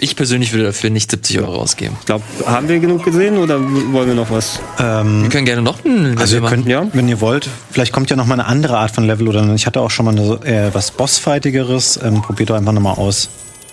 ich 0.00 0.14
persönlich 0.14 0.52
würde 0.52 0.64
dafür 0.66 0.90
nicht 0.90 1.10
70 1.10 1.40
Euro 1.40 1.56
ausgeben. 1.56 1.96
Ich 2.00 2.06
glaube, 2.06 2.22
haben 2.46 2.68
wir 2.68 2.78
genug 2.78 3.04
gesehen 3.04 3.36
oder 3.38 3.60
wollen 3.60 4.08
wir 4.08 4.14
noch 4.14 4.30
was? 4.30 4.60
Wir 4.78 5.28
können 5.28 5.44
gerne 5.44 5.62
noch 5.62 5.84
ein 5.84 6.04
Level 6.04 6.18
Also 6.20 6.36
ihr 6.36 6.42
machen. 6.42 6.54
könnt, 6.54 6.68
ja. 6.68 6.86
wenn 6.92 7.08
ihr 7.08 7.20
wollt, 7.20 7.48
vielleicht 7.72 7.92
kommt 7.92 8.10
ja 8.10 8.16
noch 8.16 8.26
mal 8.26 8.34
eine 8.34 8.46
andere 8.46 8.78
Art 8.78 8.92
von 8.92 9.04
Level 9.04 9.26
oder 9.26 9.52
ich 9.54 9.66
hatte 9.66 9.80
auch 9.80 9.90
schon 9.90 10.04
mal 10.06 10.16
eine, 10.16 10.34
äh, 10.46 10.72
was 10.72 10.92
Bossfightigeres. 10.92 11.98
Ähm, 12.02 12.22
probiert 12.22 12.50
doch 12.50 12.56
einfach 12.56 12.72
noch 12.72 12.80
mal 12.80 12.92
aus. 12.92 13.28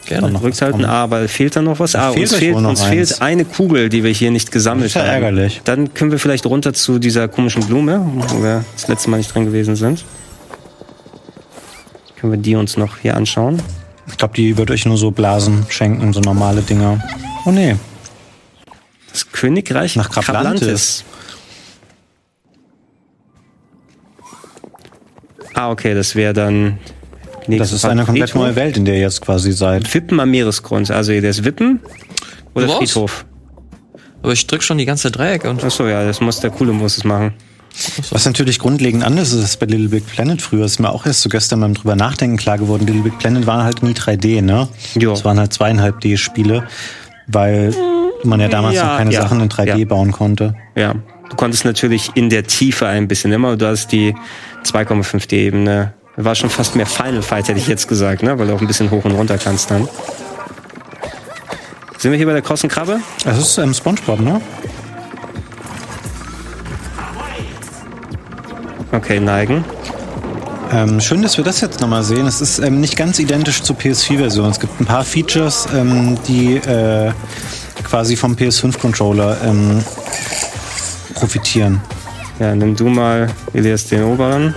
Gerne. 0.05 0.31
Noch 0.31 0.41
Drückt 0.41 0.61
halten 0.61 0.79
kommen. 0.81 0.85
A, 0.85 1.03
aber 1.03 1.27
fehlt 1.27 1.55
da 1.55 1.61
noch 1.61 1.79
was? 1.79 1.95
Ah, 1.95 2.11
fehlt 2.11 2.31
uns, 2.31 2.35
fehlt, 2.35 2.55
uns 2.55 2.83
fehlt 2.83 3.21
eine 3.21 3.43
Kugel, 3.45 3.89
die 3.89 4.03
wir 4.03 4.11
hier 4.11 4.31
nicht 4.31 4.51
gesammelt 4.51 4.85
Das 4.85 4.91
ist 4.91 4.95
ja 4.95 5.01
haben. 5.01 5.23
ärgerlich. 5.23 5.61
Dann 5.63 5.93
können 5.93 6.11
wir 6.11 6.19
vielleicht 6.19 6.45
runter 6.45 6.73
zu 6.73 6.99
dieser 6.99 7.27
komischen 7.27 7.65
Blume, 7.65 8.05
wo 8.13 8.43
wir 8.43 8.63
das 8.73 8.87
letzte 8.87 9.09
Mal 9.09 9.17
nicht 9.17 9.33
dran 9.33 9.45
gewesen 9.45 9.75
sind. 9.75 10.05
Können 12.17 12.33
wir 12.33 12.39
die 12.39 12.55
uns 12.55 12.77
noch 12.77 12.97
hier 12.97 13.17
anschauen? 13.17 13.61
Ich 14.07 14.17
glaube, 14.17 14.35
die 14.35 14.57
wird 14.57 14.69
euch 14.69 14.85
nur 14.85 14.97
so 14.97 15.09
Blasen 15.11 15.65
schenken, 15.69 16.13
so 16.13 16.19
normale 16.19 16.61
Dinger. 16.61 17.03
Oh 17.45 17.51
nee. 17.51 17.75
Das 19.11 19.31
Königreich 19.31 19.95
Nach 19.95 20.09
Krablantis. 20.09 21.03
Ah, 25.53 25.71
okay, 25.71 25.93
das 25.93 26.15
wäre 26.15 26.33
dann. 26.33 26.79
Das 27.47 27.71
ist 27.71 27.85
eine 27.85 28.05
komplett 28.05 28.29
Friedhof. 28.31 28.47
neue 28.47 28.55
Welt, 28.55 28.77
in 28.77 28.85
der 28.85 28.95
ihr 28.95 29.01
jetzt 29.01 29.21
quasi 29.21 29.51
seid. 29.51 29.93
Wippen 29.93 30.19
am 30.19 30.31
Meeresgrund. 30.31 30.89
Also 30.91 31.19
das 31.21 31.43
Wippen 31.43 31.79
oder 32.53 32.67
Du? 32.67 32.73
Friedhof. 32.73 33.25
Aber 34.21 34.33
ich 34.33 34.47
drück 34.47 34.63
schon 34.63 34.77
die 34.77 34.85
ganze 34.85 35.11
Dreieck 35.11 35.45
und 35.45 35.63
Achso, 35.63 35.87
ja, 35.87 36.03
das 36.03 36.19
muss 36.21 36.39
der 36.39 36.49
Coole 36.49 36.73
muss 36.73 36.97
es 36.97 37.03
machen. 37.03 37.33
Was 38.09 38.25
natürlich 38.25 38.57
grundlegend 38.57 39.03
anders 39.03 39.33
ist 39.33 39.41
als 39.41 39.57
bei 39.57 39.65
Little 39.65 39.89
Big 39.89 40.07
Planet 40.07 40.41
früher, 40.41 40.65
ist 40.65 40.79
mir 40.79 40.89
auch 40.89 41.05
erst 41.05 41.21
so 41.21 41.29
gestern 41.29 41.59
beim 41.59 41.73
drüber 41.73 41.95
nachdenken 41.95 42.37
klar 42.37 42.57
geworden. 42.57 42.87
Little 42.87 43.03
Big 43.03 43.19
Planet 43.19 43.45
waren 43.45 43.63
halt 43.63 43.83
nie 43.83 43.91
3D, 43.91 44.41
ne? 44.41 44.67
Jo. 44.95 45.11
Es 45.13 45.25
waren 45.25 45.37
halt 45.37 45.51
zweieinhalb 45.53 45.99
D-Spiele, 45.99 46.63
weil 47.27 47.75
man 48.23 48.39
ja 48.39 48.47
damals 48.47 48.75
Ja, 48.75 48.85
noch 48.87 48.97
keine 48.97 49.11
ja, 49.11 49.21
Sachen 49.21 49.41
in 49.41 49.49
3D 49.49 49.77
ja. 49.77 49.85
bauen 49.85 50.11
konnte. 50.13 50.55
Ja, 50.75 50.95
du 51.29 51.35
konntest 51.35 51.65
natürlich 51.65 52.11
in 52.15 52.29
der 52.29 52.45
Tiefe 52.45 52.87
ein 52.87 53.07
bisschen 53.09 53.31
immer. 53.33 53.57
Du 53.57 53.67
hast 53.67 53.91
die 53.91 54.15
2,5D-Ebene. 54.63 55.93
War 56.17 56.33
schon 56.35 56.49
fast 56.49 56.75
mehr 56.75 56.85
Final 56.85 57.21
Fight, 57.21 57.49
hätte 57.49 57.59
ich 57.59 57.67
jetzt 57.67 57.87
gesagt, 57.87 58.23
ne? 58.23 58.39
Weil 58.39 58.47
du 58.47 58.55
auch 58.55 58.61
ein 58.61 58.67
bisschen 58.67 58.89
hoch 58.89 59.03
und 59.03 59.11
runter 59.11 59.37
kannst 59.37 59.69
dann. 59.69 59.87
Sind 61.97 62.11
wir 62.11 62.17
hier 62.17 62.25
bei 62.25 62.33
der 62.33 62.41
krossen 62.41 62.69
Krabbe? 62.69 62.99
Das 63.23 63.37
ist 63.37 63.57
ähm, 63.57 63.73
Spongebob, 63.73 64.19
ne? 64.19 64.41
Okay, 68.91 69.19
neigen. 69.19 69.65
Ähm, 70.71 71.01
schön, 71.01 71.21
dass 71.21 71.37
wir 71.37 71.43
das 71.43 71.61
jetzt 71.61 71.81
nochmal 71.81 72.03
sehen. 72.03 72.25
Es 72.27 72.41
ist 72.41 72.59
ähm, 72.59 72.79
nicht 72.79 72.95
ganz 72.95 73.19
identisch 73.19 73.61
zur 73.61 73.75
PS4-Version. 73.75 74.49
Es 74.49 74.59
gibt 74.59 74.79
ein 74.79 74.85
paar 74.85 75.03
Features, 75.03 75.67
ähm, 75.73 76.17
die 76.27 76.55
äh, 76.55 77.11
quasi 77.83 78.15
vom 78.15 78.35
PS5-Controller 78.35 79.37
ähm, 79.43 79.83
profitieren. 81.13 81.81
Ja, 82.39 82.55
nimm 82.55 82.75
du 82.75 82.87
mal 82.87 83.29
Elias 83.53 83.85
den 83.87 84.03
oberen. 84.03 84.55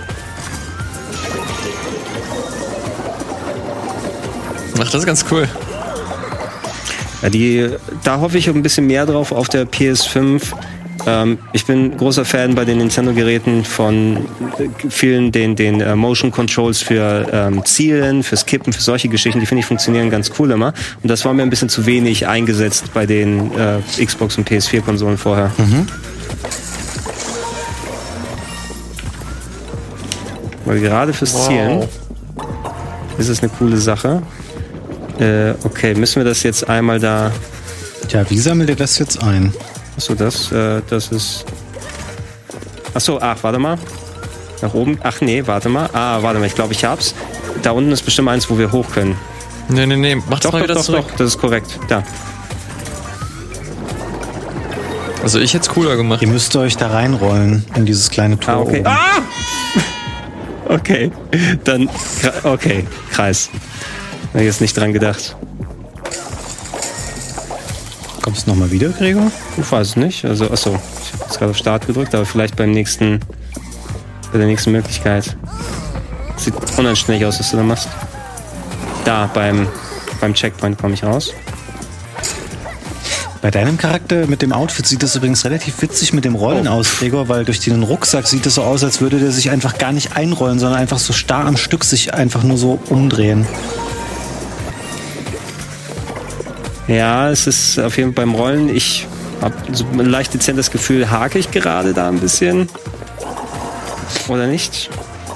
Ach, 4.80 4.90
das 4.90 4.94
ist 4.94 5.06
ganz 5.06 5.24
cool. 5.30 5.48
Ja, 7.22 7.30
die, 7.30 7.68
da 8.04 8.20
hoffe 8.20 8.38
ich 8.38 8.48
ein 8.48 8.62
bisschen 8.62 8.86
mehr 8.86 9.04
drauf 9.06 9.32
auf 9.32 9.48
der 9.48 9.66
PS5. 9.66 10.42
Ähm, 11.06 11.38
ich 11.52 11.66
bin 11.66 11.96
großer 11.96 12.24
Fan 12.24 12.54
bei 12.54 12.64
den 12.64 12.78
Nintendo-Geräten 12.78 13.64
von 13.64 14.28
vielen 14.88 15.32
den, 15.32 15.56
den 15.56 15.80
äh, 15.80 15.96
Motion 15.96 16.30
Controls 16.30 16.80
für 16.80 17.26
ähm, 17.32 17.64
Zielen, 17.64 18.22
fürs 18.22 18.46
Kippen, 18.46 18.72
für 18.72 18.82
solche 18.82 19.08
Geschichten. 19.08 19.40
Die 19.40 19.46
finde 19.46 19.60
ich 19.60 19.66
funktionieren 19.66 20.10
ganz 20.10 20.30
cool 20.38 20.50
immer. 20.52 20.72
Und 21.02 21.08
das 21.08 21.24
war 21.24 21.34
mir 21.34 21.42
ein 21.42 21.50
bisschen 21.50 21.68
zu 21.68 21.86
wenig 21.86 22.28
eingesetzt 22.28 22.92
bei 22.94 23.04
den 23.04 23.50
äh, 23.58 24.04
Xbox 24.04 24.38
und 24.38 24.48
PS4-Konsolen 24.48 25.18
vorher. 25.18 25.50
Weil 30.64 30.80
gerade 30.80 31.12
fürs 31.12 31.46
Zielen 31.46 31.84
ist 33.18 33.28
es 33.28 33.42
eine 33.42 33.50
coole 33.50 33.78
Sache. 33.78 34.22
Äh, 35.18 35.54
okay, 35.64 35.94
müssen 35.94 36.16
wir 36.16 36.24
das 36.24 36.42
jetzt 36.42 36.68
einmal 36.68 37.00
da 37.00 37.32
Tja, 38.08 38.24
wie 38.30 38.38
sammelt 38.38 38.70
ihr 38.70 38.76
das 38.76 38.98
jetzt 38.98 39.22
ein? 39.22 39.52
Achso, 39.96 40.14
das, 40.14 40.50
äh, 40.50 40.80
das 40.88 41.08
ist. 41.08 41.44
Achso, 42.94 43.18
ach, 43.20 43.36
warte 43.42 43.58
mal. 43.58 43.76
Nach 44.62 44.72
oben. 44.72 44.98
Ach 45.02 45.20
nee, 45.20 45.46
warte 45.46 45.68
mal. 45.68 45.90
Ah, 45.92 46.22
warte 46.22 46.38
mal, 46.38 46.46
ich 46.46 46.54
glaube, 46.54 46.72
ich 46.72 46.84
hab's. 46.84 47.14
Da 47.62 47.72
unten 47.72 47.92
ist 47.92 48.02
bestimmt 48.02 48.28
eins, 48.28 48.48
wo 48.48 48.58
wir 48.58 48.72
hoch 48.72 48.90
können. 48.90 49.16
Nee, 49.68 49.86
nee, 49.86 49.96
nee. 49.96 50.14
Mach 50.14 50.40
das 50.40 50.40
Doch, 50.40 50.52
mal 50.52 50.60
doch, 50.60 50.64
wieder 50.64 50.74
doch, 50.74 50.82
zurück. 50.82 51.04
doch, 51.08 51.16
das 51.16 51.26
ist 51.28 51.38
korrekt. 51.38 51.78
Da. 51.88 52.02
Also 55.22 55.38
ich 55.38 55.52
hätte 55.52 55.68
es 55.68 55.74
cooler 55.74 55.96
gemacht. 55.96 56.22
Ihr 56.22 56.28
müsst 56.28 56.56
euch 56.56 56.76
da 56.78 56.88
reinrollen 56.88 57.64
in 57.74 57.84
dieses 57.84 58.08
kleine 58.08 58.38
Tor. 58.38 58.54
Ah, 58.54 58.60
okay. 58.60 58.78
oben. 58.78 58.86
Ah! 58.86 59.22
Okay, 60.70 61.10
dann, 61.64 61.88
okay, 62.44 62.86
Kreis. 63.10 63.48
Hab 64.32 64.40
ich 64.40 64.46
jetzt 64.46 64.60
nicht 64.60 64.76
dran 64.76 64.92
gedacht. 64.92 65.36
Kommst 68.22 68.46
du 68.46 68.50
nochmal 68.50 68.70
wieder, 68.70 68.90
Gregor? 68.90 69.30
Ich 69.56 69.72
weiß 69.72 69.88
es 69.88 69.96
nicht. 69.96 70.24
Also, 70.24 70.50
achso, 70.50 70.70
ich 71.02 71.12
habe 71.12 71.24
jetzt 71.24 71.38
gerade 71.38 71.50
auf 71.52 71.56
Start 71.56 71.86
gedrückt, 71.86 72.14
aber 72.14 72.26
vielleicht 72.26 72.56
beim 72.56 72.72
nächsten, 72.72 73.20
bei 74.32 74.38
der 74.38 74.46
nächsten 74.46 74.72
Möglichkeit. 74.72 75.36
Sieht 76.36 76.54
unanständig 76.76 77.24
aus, 77.24 77.40
was 77.40 77.50
du 77.50 77.56
da 77.56 77.62
machst. 77.62 77.88
Da, 79.04 79.30
beim, 79.32 79.66
beim 80.20 80.34
Checkpoint 80.34 80.78
komme 80.78 80.94
ich 80.94 81.04
raus. 81.04 81.32
Bei 83.40 83.50
deinem 83.50 83.78
Charakter 83.78 84.26
mit 84.26 84.42
dem 84.42 84.52
Outfit 84.52 84.84
sieht 84.84 85.02
das 85.02 85.14
übrigens 85.14 85.44
relativ 85.44 85.80
witzig 85.80 86.12
mit 86.12 86.24
dem 86.24 86.34
Rollen 86.34 86.66
Oh. 86.66 86.72
aus, 86.72 86.98
Gregor, 86.98 87.28
weil 87.28 87.44
durch 87.44 87.60
den 87.60 87.82
Rucksack 87.84 88.26
sieht 88.26 88.44
es 88.46 88.56
so 88.56 88.62
aus, 88.62 88.82
als 88.82 89.00
würde 89.00 89.20
der 89.20 89.30
sich 89.30 89.50
einfach 89.50 89.78
gar 89.78 89.92
nicht 89.92 90.16
einrollen, 90.16 90.58
sondern 90.58 90.78
einfach 90.78 90.98
so 90.98 91.12
starr 91.12 91.46
am 91.46 91.56
Stück 91.56 91.84
sich 91.84 92.12
einfach 92.14 92.42
nur 92.42 92.58
so 92.58 92.80
umdrehen. 92.90 93.46
Ja, 96.88 97.30
es 97.30 97.46
ist 97.46 97.78
auf 97.78 97.96
jeden 97.96 98.14
Fall 98.14 98.24
beim 98.26 98.34
Rollen. 98.34 98.68
Ich 98.74 99.06
habe 99.40 99.54
so 99.72 99.84
ein 99.92 100.06
leicht 100.06 100.34
dezentes 100.34 100.70
Gefühl, 100.70 101.10
hake 101.10 101.38
ich 101.38 101.50
gerade 101.50 101.92
da 101.94 102.08
ein 102.08 102.18
bisschen. 102.18 102.68
Oder 104.28 104.46
nicht? 104.46 104.90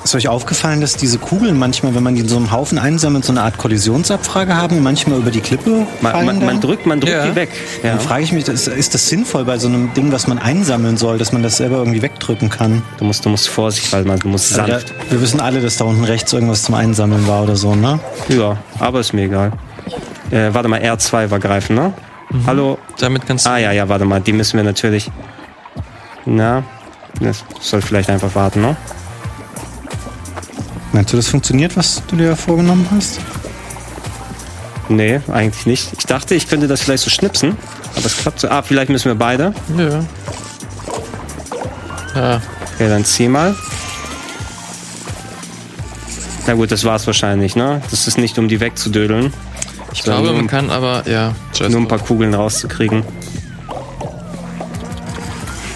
Ist 0.05 0.17
euch 0.17 0.27
aufgefallen, 0.27 0.81
dass 0.81 0.97
diese 0.97 1.19
Kugeln 1.19 1.57
manchmal, 1.57 1.95
wenn 1.95 2.03
man 2.03 2.17
die 2.17 2.23
in 2.23 2.29
so 2.29 2.37
einem 2.37 2.51
Haufen 2.51 2.77
einsammelt, 2.79 3.25
so 3.25 3.33
eine 3.33 3.43
Art 3.43 3.57
Kollisionsabfrage 3.57 4.57
haben 4.57 4.79
und 4.79 4.83
manchmal 4.83 5.19
über 5.19 5.31
die 5.31 5.41
Klippe 5.41 5.87
Man, 6.01 6.27
man, 6.27 6.45
man 6.45 6.61
drückt, 6.61 6.87
man 6.87 7.01
drückt 7.01 7.13
Ja. 7.15 7.25
die 7.27 7.37
weg. 7.37 7.51
Ja. 7.85 7.91
Dann 7.91 8.01
frage 8.01 8.25
ich 8.25 8.33
mich, 8.33 8.49
ist, 8.49 8.67
ist 8.67 8.95
das 8.95 9.09
sinnvoll 9.09 9.45
bei 9.45 9.59
so 9.59 9.69
einem 9.69 9.95
Ding, 9.95 10.11
was 10.11 10.27
man 10.27 10.39
einsammeln 10.41 10.97
soll, 10.97 11.19
dass 11.19 11.31
man 11.31 11.45
das 11.45 11.59
selber 11.59 11.77
irgendwie 11.77 12.03
wegdrücken 12.03 12.51
kann? 12.51 12.83
Du 12.99 13.05
musst, 13.05 13.25
du 13.25 13.29
musst 13.29 13.49
Vorsicht 13.49 13.93
walten, 13.93 14.19
du 14.19 14.29
musst 14.29 14.59
Aber 14.59 14.67
sanft. 14.73 14.91
da, 14.91 15.13
wir 15.13 15.21
wissen 15.23 15.41
alle, 15.41 15.61
dass 15.61 15.77
da 15.77 15.85
unten 15.85 16.03
rechts 16.03 16.33
irgendwas 16.33 16.65
zum 16.65 16.75
Einsammeln 16.75 17.29
war 17.29 17.45
oder 17.45 17.55
so, 17.55 17.77
ne? 17.77 18.01
Ja, 18.29 18.57
aber 18.81 18.99
ist 19.01 19.13
mir 19.13 19.27
egal. 19.27 19.53
Äh, 20.33 20.53
warte 20.55 20.69
mal, 20.69 20.81
R2 20.81 21.31
war 21.31 21.39
greifen, 21.39 21.77
ne? 21.77 21.93
Hallo? 22.47 22.79
Damit 22.99 23.27
kannst 23.27 23.45
du. 23.45 23.51
Ah 23.51 23.59
ja, 23.59 23.73
ja, 23.73 23.89
warte 23.89 24.07
mal, 24.07 24.21
die 24.21 24.33
müssen 24.33 24.57
wir 24.57 24.65
natürlich. 24.65 25.11
Na, 26.25 26.63
das 27.21 27.45
soll 27.61 27.83
vielleicht 27.83 28.09
einfach 28.09 28.35
warten, 28.35 28.63
ne? 28.63 28.77
Meinst 30.93 31.13
du, 31.13 31.17
das 31.17 31.29
funktioniert, 31.29 31.77
was 31.77 32.03
du 32.07 32.17
dir 32.17 32.35
vorgenommen 32.35 32.87
hast? 32.91 33.21
Nee, 34.89 35.21
eigentlich 35.31 35.67
nicht. 35.67 35.93
Ich 35.99 36.07
dachte, 36.07 36.35
ich 36.35 36.49
könnte 36.49 36.67
das 36.67 36.81
vielleicht 36.81 37.05
so 37.05 37.11
schnipsen, 37.11 37.57
aber 37.95 38.07
es 38.07 38.17
klappt 38.17 38.41
so. 38.41 38.49
Ah, 38.49 38.63
vielleicht 38.63 38.91
müssen 38.91 39.09
wir 39.09 39.15
beide. 39.15 39.53
Ja. 39.77 40.05
Ja. 42.15 42.43
Okay, 42.75 42.89
dann 42.89 43.05
zieh 43.05 43.29
mal. 43.29 43.55
Na 46.47 46.55
gut, 46.55 46.73
das 46.73 46.85
war's 46.85 47.07
wahrscheinlich, 47.07 47.55
ne? 47.55 47.83
Das 47.91 48.09
ist 48.09 48.17
nicht, 48.19 48.39
um 48.39 48.49
die 48.49 48.61
wegzudödeln. 48.61 49.33
Ich 49.93 50.03
glaube, 50.03 50.29
nur, 50.29 50.35
man 50.35 50.47
kann 50.47 50.71
aber, 50.71 51.05
ja. 51.07 51.35
nur 51.69 51.81
ein 51.81 51.89
paar 51.89 51.99
Kugeln 51.99 52.35
rauszukriegen. 52.35 53.05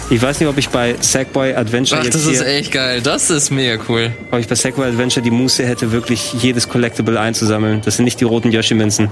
Ich 0.09 0.21
weiß 0.21 0.39
nicht, 0.39 0.47
ob 0.47 0.57
ich 0.57 0.69
bei 0.69 0.95
Sackboy 0.99 1.53
Adventure 1.53 1.99
Ach, 1.99 2.05
jetzt 2.05 2.15
das 2.15 2.25
ist 2.25 2.41
echt 2.41 2.71
geil. 2.71 3.01
Das 3.01 3.29
ist 3.29 3.51
mega 3.51 3.81
cool. 3.89 4.11
ob 4.31 4.39
ich 4.39 4.47
bei 4.47 4.55
Sackboy 4.55 4.87
Adventure 4.87 5.21
die 5.21 5.31
Muße 5.31 5.65
hätte, 5.65 5.91
wirklich 5.91 6.33
jedes 6.41 6.69
Collectible 6.69 7.19
einzusammeln. 7.19 7.81
Das 7.83 7.97
sind 7.97 8.05
nicht 8.05 8.19
die 8.21 8.23
roten 8.23 8.51
Yoshi-Münzen. 8.51 9.09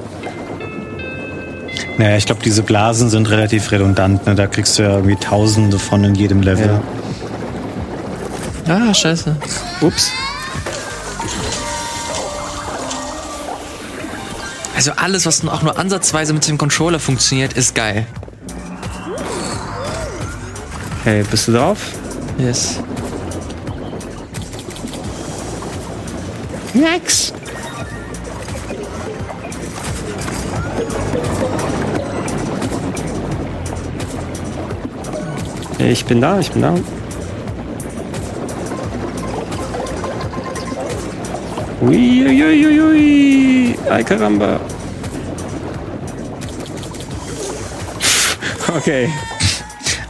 Naja, 1.98 2.18
ich 2.18 2.26
glaube, 2.26 2.42
diese 2.44 2.64
Blasen 2.64 3.10
sind 3.10 3.30
relativ 3.30 3.72
redundant. 3.72 4.26
Ne? 4.26 4.36
Da 4.36 4.48
kriegst 4.48 4.80
du 4.80 4.84
ja 4.84 4.96
irgendwie 4.96 5.16
Tausende 5.16 5.80
von 5.80 6.04
in 6.04 6.16
jedem 6.16 6.42
Level. 6.42 6.82
Ja. 8.68 8.90
Ah, 8.90 8.94
scheiße. 8.94 9.36
Ups. 9.82 10.12
Also 14.76 14.92
alles, 14.98 15.26
was 15.26 15.48
auch 15.48 15.64
nur 15.64 15.80
ansatzweise 15.80 16.34
mit 16.34 16.48
dem 16.48 16.58
Controller 16.58 17.00
funktioniert, 17.00 17.54
ist 17.54 17.74
geil. 17.76 18.06
Okay, 21.02 21.24
bist 21.30 21.48
du 21.48 21.54
drauf? 21.54 21.78
Yes. 22.38 22.80
Max. 26.74 27.32
Ich 35.80 36.06
bin 36.06 36.20
da, 36.20 36.40
ich 36.40 36.52
bin 36.52 36.62
da. 36.62 36.76
Uiuiuiui. 41.86 43.76
Ay 43.90 44.04
caramba. 44.04 44.60
Okay. 48.78 49.10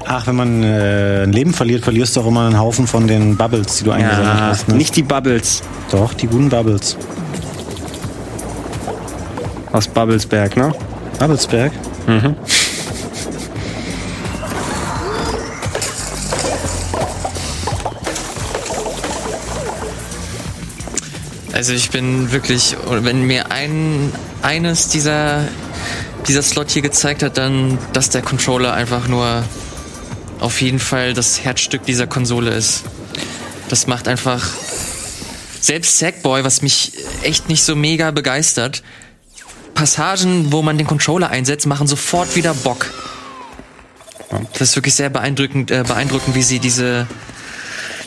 Ach, 0.07 0.25
wenn 0.27 0.35
man 0.35 0.63
äh, 0.63 1.23
ein 1.23 1.31
Leben 1.33 1.53
verliert, 1.53 1.83
verlierst 1.83 2.15
du 2.15 2.21
auch 2.21 2.27
immer 2.27 2.45
einen 2.47 2.57
Haufen 2.59 2.87
von 2.87 3.05
den 3.07 3.35
Bubbles, 3.35 3.77
die 3.77 3.83
du 3.83 3.91
eingesammelt 3.91 4.25
Ja, 4.27 4.39
hast. 4.47 4.67
Ne? 4.69 4.75
nicht 4.75 4.95
die 4.95 5.03
Bubbles 5.03 5.61
Doch, 5.91 6.13
die 6.13 6.27
guten 6.27 6.49
Bubbles. 6.49 6.97
aus 9.71 9.87
Bubblesberg, 9.87 10.55
ne? 10.57 10.71
Bubblesberg? 11.19 11.71
Also 21.55 21.71
ich 21.71 21.89
bin 21.89 22.33
wirklich, 22.33 22.75
wenn 22.85 23.25
mir 23.27 23.49
ein 23.49 24.11
eines 24.41 24.89
dieser 24.89 25.47
dieser 26.27 26.41
Slot 26.41 26.69
hier 26.69 26.81
gezeigt 26.81 27.23
hat, 27.23 27.37
dann, 27.37 27.77
dass 27.93 28.09
der 28.09 28.21
Controller 28.21 28.73
einfach 28.73 29.07
nur 29.07 29.41
auf 30.41 30.59
jeden 30.61 30.79
Fall 30.79 31.13
das 31.13 31.45
Herzstück 31.45 31.85
dieser 31.85 32.07
Konsole 32.07 32.51
ist. 32.51 32.83
Das 33.69 33.87
macht 33.87 34.09
einfach 34.09 34.45
selbst 35.61 35.97
Sackboy, 35.97 36.43
was 36.43 36.61
mich 36.61 36.91
echt 37.23 37.47
nicht 37.47 37.63
so 37.63 37.73
mega 37.73 38.11
begeistert. 38.11 38.83
Passagen, 39.75 40.51
wo 40.51 40.61
man 40.61 40.77
den 40.77 40.87
Controller 40.87 41.29
einsetzt, 41.29 41.67
machen 41.67 41.87
sofort 41.87 42.35
wieder 42.35 42.53
Bock. 42.53 42.87
Das 44.51 44.71
ist 44.71 44.75
wirklich 44.75 44.95
sehr 44.95 45.09
beeindruckend, 45.09 45.71
äh, 45.71 45.85
beeindruckend, 45.87 46.35
wie 46.35 46.43
sie 46.43 46.59
diese 46.59 47.07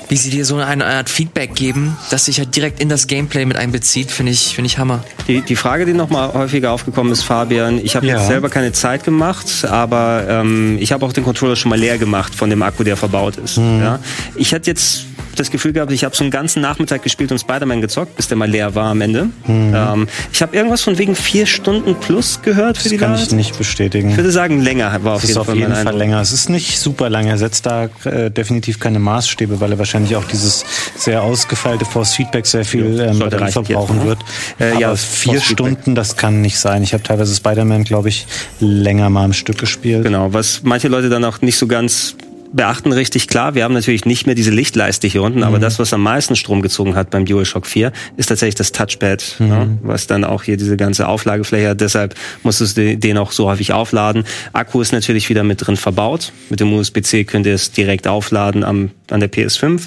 wie 0.08 0.16
sie 0.16 0.30
dir 0.30 0.44
so 0.44 0.56
eine 0.56 0.86
Art 0.86 1.10
Feedback 1.10 1.54
geben, 1.54 1.96
das 2.10 2.24
sich 2.26 2.38
halt 2.38 2.54
direkt 2.56 2.80
in 2.80 2.88
das 2.88 3.06
Gameplay 3.06 3.44
mit 3.44 3.56
einbezieht, 3.56 4.10
finde 4.10 4.32
ich, 4.32 4.54
finde 4.54 4.66
ich 4.66 4.78
Hammer. 4.78 5.04
Die, 5.26 5.40
die 5.42 5.56
Frage, 5.56 5.84
die 5.86 5.92
noch 5.92 6.08
mal 6.10 6.32
häufiger 6.32 6.72
aufgekommen 6.72 7.12
ist, 7.12 7.22
Fabian, 7.22 7.78
ich 7.82 7.94
habe 7.96 8.06
Ja. 8.06 8.16
jetzt 8.16 8.26
selber 8.28 8.48
keine 8.48 8.72
Zeit 8.72 9.04
gemacht, 9.04 9.64
aber 9.64 10.24
ähm, 10.28 10.78
ich 10.80 10.92
habe 10.92 11.04
auch 11.04 11.12
den 11.12 11.24
Controller 11.24 11.56
schon 11.56 11.68
mal 11.70 11.78
leer 11.78 11.98
gemacht 11.98 12.34
von 12.34 12.48
dem 12.50 12.62
Akku, 12.62 12.84
der 12.84 12.96
verbaut 12.96 13.36
ist. 13.36 13.58
Mhm. 13.58 13.80
Ja? 13.80 13.98
Ich 14.34 14.54
hatte 14.54 14.70
jetzt 14.70 15.04
das 15.38 15.50
Gefühl 15.50 15.72
gehabt, 15.72 15.92
ich 15.92 16.04
habe 16.04 16.14
so 16.16 16.24
einen 16.24 16.30
ganzen 16.30 16.60
Nachmittag 16.62 17.02
gespielt 17.02 17.30
und 17.32 17.38
Spider-Man 17.38 17.80
gezockt, 17.80 18.16
bis 18.16 18.28
der 18.28 18.36
mal 18.36 18.48
leer 18.50 18.74
war 18.74 18.90
am 18.90 19.00
Ende. 19.00 19.30
Ähm, 19.48 20.06
ich 20.32 20.42
habe 20.42 20.56
irgendwas 20.56 20.82
von 20.82 20.98
wegen 20.98 21.14
vier 21.14 21.46
Stunden 21.46 21.94
plus 21.96 22.40
gehört 22.42 22.76
für 22.78 22.88
Mhm. 22.88 22.90
Das 22.90 22.90
die 22.90 22.96
kann 22.98 23.12
ich 23.14 23.18
Ladezeit. 23.20 23.36
nicht 23.36 23.58
bestätigen. 23.58 24.10
Ich 24.10 24.16
würde 24.16 24.30
sagen, 24.30 24.60
länger 24.60 25.02
war 25.04 25.14
auf 25.14 25.22
Es 25.22 25.24
ist 25.24 25.28
jeden 25.30 25.40
auf 25.40 25.46
Fall 25.46 25.56
jeden 25.56 25.68
mein 25.68 25.76
Fall 25.78 25.86
Eindruck. 25.88 25.98
länger. 25.98 26.20
Es 26.20 26.32
ist 26.32 26.48
nicht 26.48 26.78
super 26.78 27.10
lang. 27.10 27.26
Er 27.26 27.38
setzt 27.38 27.66
da 27.66 27.88
äh, 28.04 28.30
definitiv 28.30 28.78
keine 28.80 28.98
Maßstäbe, 28.98 29.60
weil 29.60 29.72
er 29.72 29.78
wahrscheinlich 29.78 30.16
auch 30.16 30.24
dieses 30.24 30.64
sehr 30.96 31.22
ausgefeilte 31.22 31.84
Force 31.84 32.14
Feedback 32.14 32.46
sehr 32.46 32.64
viel 32.64 32.98
ähm, 33.00 33.18
Batterie 33.18 33.52
verbrauchen 33.52 33.98
ne? 33.98 34.04
wird. 34.06 34.18
Äh, 34.58 34.70
Aber 34.72 34.80
ja, 34.80 34.96
vier. 34.96 35.40
Stunden, 35.40 35.94
das 35.94 36.16
kann 36.16 36.40
nicht 36.40 36.58
sein. 36.58 36.82
Ich 36.82 36.92
habe 36.92 37.02
teilweise 37.02 37.34
Spider-Man, 37.34 37.84
glaube 37.84 38.08
ich, 38.08 38.26
länger 38.60 39.08
mal 39.10 39.24
am 39.24 39.32
Stück 39.32 39.58
gespielt. 39.58 40.02
Genau, 40.04 40.32
was 40.32 40.60
manche 40.64 40.88
Leute 40.88 41.08
dann 41.08 41.24
auch 41.24 41.40
nicht 41.40 41.56
so 41.56 41.66
ganz 41.66 42.14
beachten 42.52 42.92
richtig 42.92 43.28
klar, 43.28 43.54
wir 43.54 43.64
haben 43.64 43.74
natürlich 43.74 44.04
nicht 44.04 44.26
mehr 44.26 44.34
diese 44.34 44.50
Lichtleiste 44.50 45.06
hier 45.06 45.22
unten, 45.22 45.42
aber 45.42 45.58
das, 45.58 45.78
was 45.78 45.92
am 45.92 46.02
meisten 46.02 46.36
Strom 46.36 46.62
gezogen 46.62 46.94
hat 46.94 47.10
beim 47.10 47.24
DualShock 47.24 47.66
4, 47.66 47.92
ist 48.16 48.26
tatsächlich 48.26 48.54
das 48.54 48.72
Touchpad, 48.72 49.36
ne, 49.38 49.78
was 49.82 50.06
dann 50.06 50.24
auch 50.24 50.42
hier 50.42 50.56
diese 50.56 50.76
ganze 50.76 51.08
Auflagefläche 51.08 51.70
hat. 51.70 51.80
Deshalb 51.80 52.14
musstest 52.42 52.76
du 52.76 52.96
den 52.96 53.18
auch 53.18 53.32
so 53.32 53.48
häufig 53.48 53.72
aufladen. 53.72 54.24
Akku 54.52 54.80
ist 54.80 54.92
natürlich 54.92 55.28
wieder 55.28 55.44
mit 55.44 55.66
drin 55.66 55.76
verbaut. 55.76 56.32
Mit 56.50 56.60
dem 56.60 56.72
USB-C 56.72 57.24
könnt 57.24 57.46
ihr 57.46 57.54
es 57.54 57.72
direkt 57.72 58.08
aufladen 58.08 58.64
am, 58.64 58.90
an 59.10 59.20
der 59.20 59.30
PS5. 59.30 59.80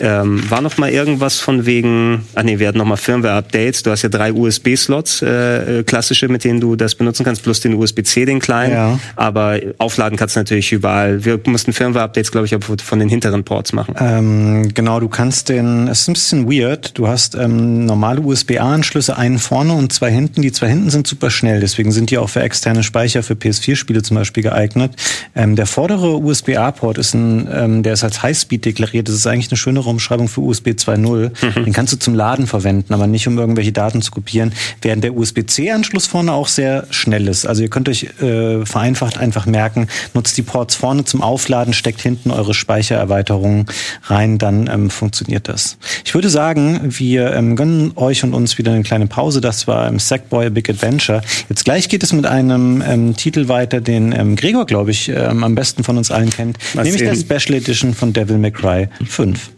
Ähm, 0.00 0.50
war 0.50 0.60
noch 0.60 0.78
mal 0.78 0.90
irgendwas 0.90 1.38
von 1.38 1.66
wegen, 1.66 2.24
ah 2.34 2.42
nee, 2.42 2.58
wir 2.58 2.68
hatten 2.68 2.78
noch 2.78 2.86
mal 2.86 2.96
Firmware-Updates. 2.96 3.82
Du 3.82 3.90
hast 3.90 4.02
ja 4.02 4.08
drei 4.08 4.32
USB-Slots, 4.32 5.22
äh, 5.22 5.80
äh, 5.80 5.82
klassische, 5.82 6.28
mit 6.28 6.44
denen 6.44 6.60
du 6.60 6.76
das 6.76 6.94
benutzen 6.94 7.24
kannst, 7.24 7.42
plus 7.42 7.60
den 7.60 7.74
USB-C, 7.74 8.24
den 8.24 8.40
kleinen. 8.40 8.72
Ja. 8.72 8.98
Aber 9.16 9.58
aufladen 9.78 10.18
kannst 10.18 10.36
du 10.36 10.40
natürlich 10.40 10.72
überall. 10.72 11.24
Wir 11.24 11.38
mussten 11.46 11.72
Firmware 11.72 11.89
Firmware-Updates, 11.90 12.30
glaube 12.30 12.46
ich, 12.46 12.56
von 12.82 12.98
den 12.98 13.08
hinteren 13.08 13.44
Ports 13.44 13.72
machen. 13.72 13.94
Ähm, 13.98 14.68
genau, 14.74 15.00
du 15.00 15.08
kannst 15.08 15.48
den, 15.48 15.88
es 15.88 16.02
ist 16.02 16.08
ein 16.08 16.12
bisschen 16.14 16.50
weird, 16.50 16.96
du 16.96 17.08
hast 17.08 17.34
ähm, 17.34 17.84
normale 17.84 18.20
USB-A-Anschlüsse, 18.20 19.16
einen 19.16 19.38
vorne 19.38 19.72
und 19.72 19.92
zwei 19.92 20.10
hinten. 20.10 20.42
Die 20.42 20.52
zwei 20.52 20.68
hinten 20.68 20.90
sind 20.90 21.06
super 21.06 21.30
schnell, 21.30 21.60
deswegen 21.60 21.92
sind 21.92 22.10
die 22.10 22.18
auch 22.18 22.28
für 22.28 22.42
externe 22.42 22.82
Speicher 22.82 23.22
für 23.22 23.34
PS4-Spiele 23.34 24.02
zum 24.02 24.16
Beispiel 24.16 24.42
geeignet. 24.42 24.92
Ähm, 25.34 25.56
der 25.56 25.66
vordere 25.66 26.16
USB-A-Port 26.18 26.98
ist 26.98 27.14
ein, 27.14 27.48
ähm, 27.52 27.82
der 27.82 27.94
ist 27.94 28.04
als 28.04 28.22
Highspeed 28.22 28.64
deklariert. 28.64 29.08
Das 29.08 29.14
ist 29.14 29.26
eigentlich 29.26 29.50
eine 29.50 29.58
schönere 29.58 29.88
Umschreibung 29.88 30.28
für 30.28 30.40
USB 30.40 30.68
2.0. 30.68 31.30
Mhm. 31.60 31.64
Den 31.64 31.72
kannst 31.72 31.92
du 31.92 31.98
zum 31.98 32.14
Laden 32.14 32.46
verwenden, 32.46 32.94
aber 32.94 33.06
nicht 33.06 33.26
um 33.26 33.38
irgendwelche 33.38 33.72
Daten 33.72 34.02
zu 34.02 34.10
kopieren. 34.10 34.52
Während 34.82 35.04
der 35.04 35.16
USB-C-Anschluss 35.16 36.06
vorne 36.06 36.32
auch 36.32 36.48
sehr 36.48 36.86
schnell 36.90 37.28
ist. 37.28 37.46
Also 37.46 37.62
ihr 37.62 37.70
könnt 37.70 37.88
euch 37.88 38.08
äh, 38.20 38.64
vereinfacht 38.64 39.18
einfach 39.18 39.46
merken, 39.46 39.88
nutzt 40.14 40.36
die 40.36 40.42
Ports 40.42 40.74
vorne 40.74 41.04
zum 41.04 41.22
Aufladen, 41.22 41.72
steckt 41.80 42.00
hinten 42.00 42.30
eure 42.30 42.54
Speichererweiterungen 42.54 43.66
rein, 44.04 44.38
dann 44.38 44.68
ähm, 44.72 44.90
funktioniert 44.90 45.48
das. 45.48 45.78
Ich 46.04 46.14
würde 46.14 46.28
sagen, 46.28 46.80
wir 46.98 47.32
ähm, 47.34 47.56
gönnen 47.56 47.92
euch 47.96 48.22
und 48.22 48.34
uns 48.34 48.58
wieder 48.58 48.72
eine 48.72 48.84
kleine 48.84 49.08
Pause. 49.08 49.40
Das 49.40 49.66
war 49.66 49.88
ähm, 49.88 49.98
Sackboy 49.98 50.46
A 50.46 50.50
Big 50.50 50.70
Adventure. 50.70 51.22
Jetzt 51.48 51.64
gleich 51.64 51.88
geht 51.88 52.02
es 52.02 52.12
mit 52.12 52.26
einem 52.26 52.82
ähm, 52.86 53.16
Titel 53.16 53.48
weiter, 53.48 53.80
den 53.80 54.12
ähm, 54.12 54.36
Gregor, 54.36 54.66
glaube 54.66 54.92
ich, 54.92 55.08
ähm, 55.08 55.42
am 55.42 55.54
besten 55.54 55.82
von 55.82 55.96
uns 55.96 56.10
allen 56.10 56.30
kennt, 56.30 56.58
Was 56.74 56.84
nämlich 56.84 57.02
eben? 57.02 57.26
der 57.26 57.38
Special 57.38 57.58
Edition 57.58 57.94
von 57.94 58.12
Devil 58.12 58.38
May 58.38 58.52
Cry 58.52 58.88
5. 59.06 59.50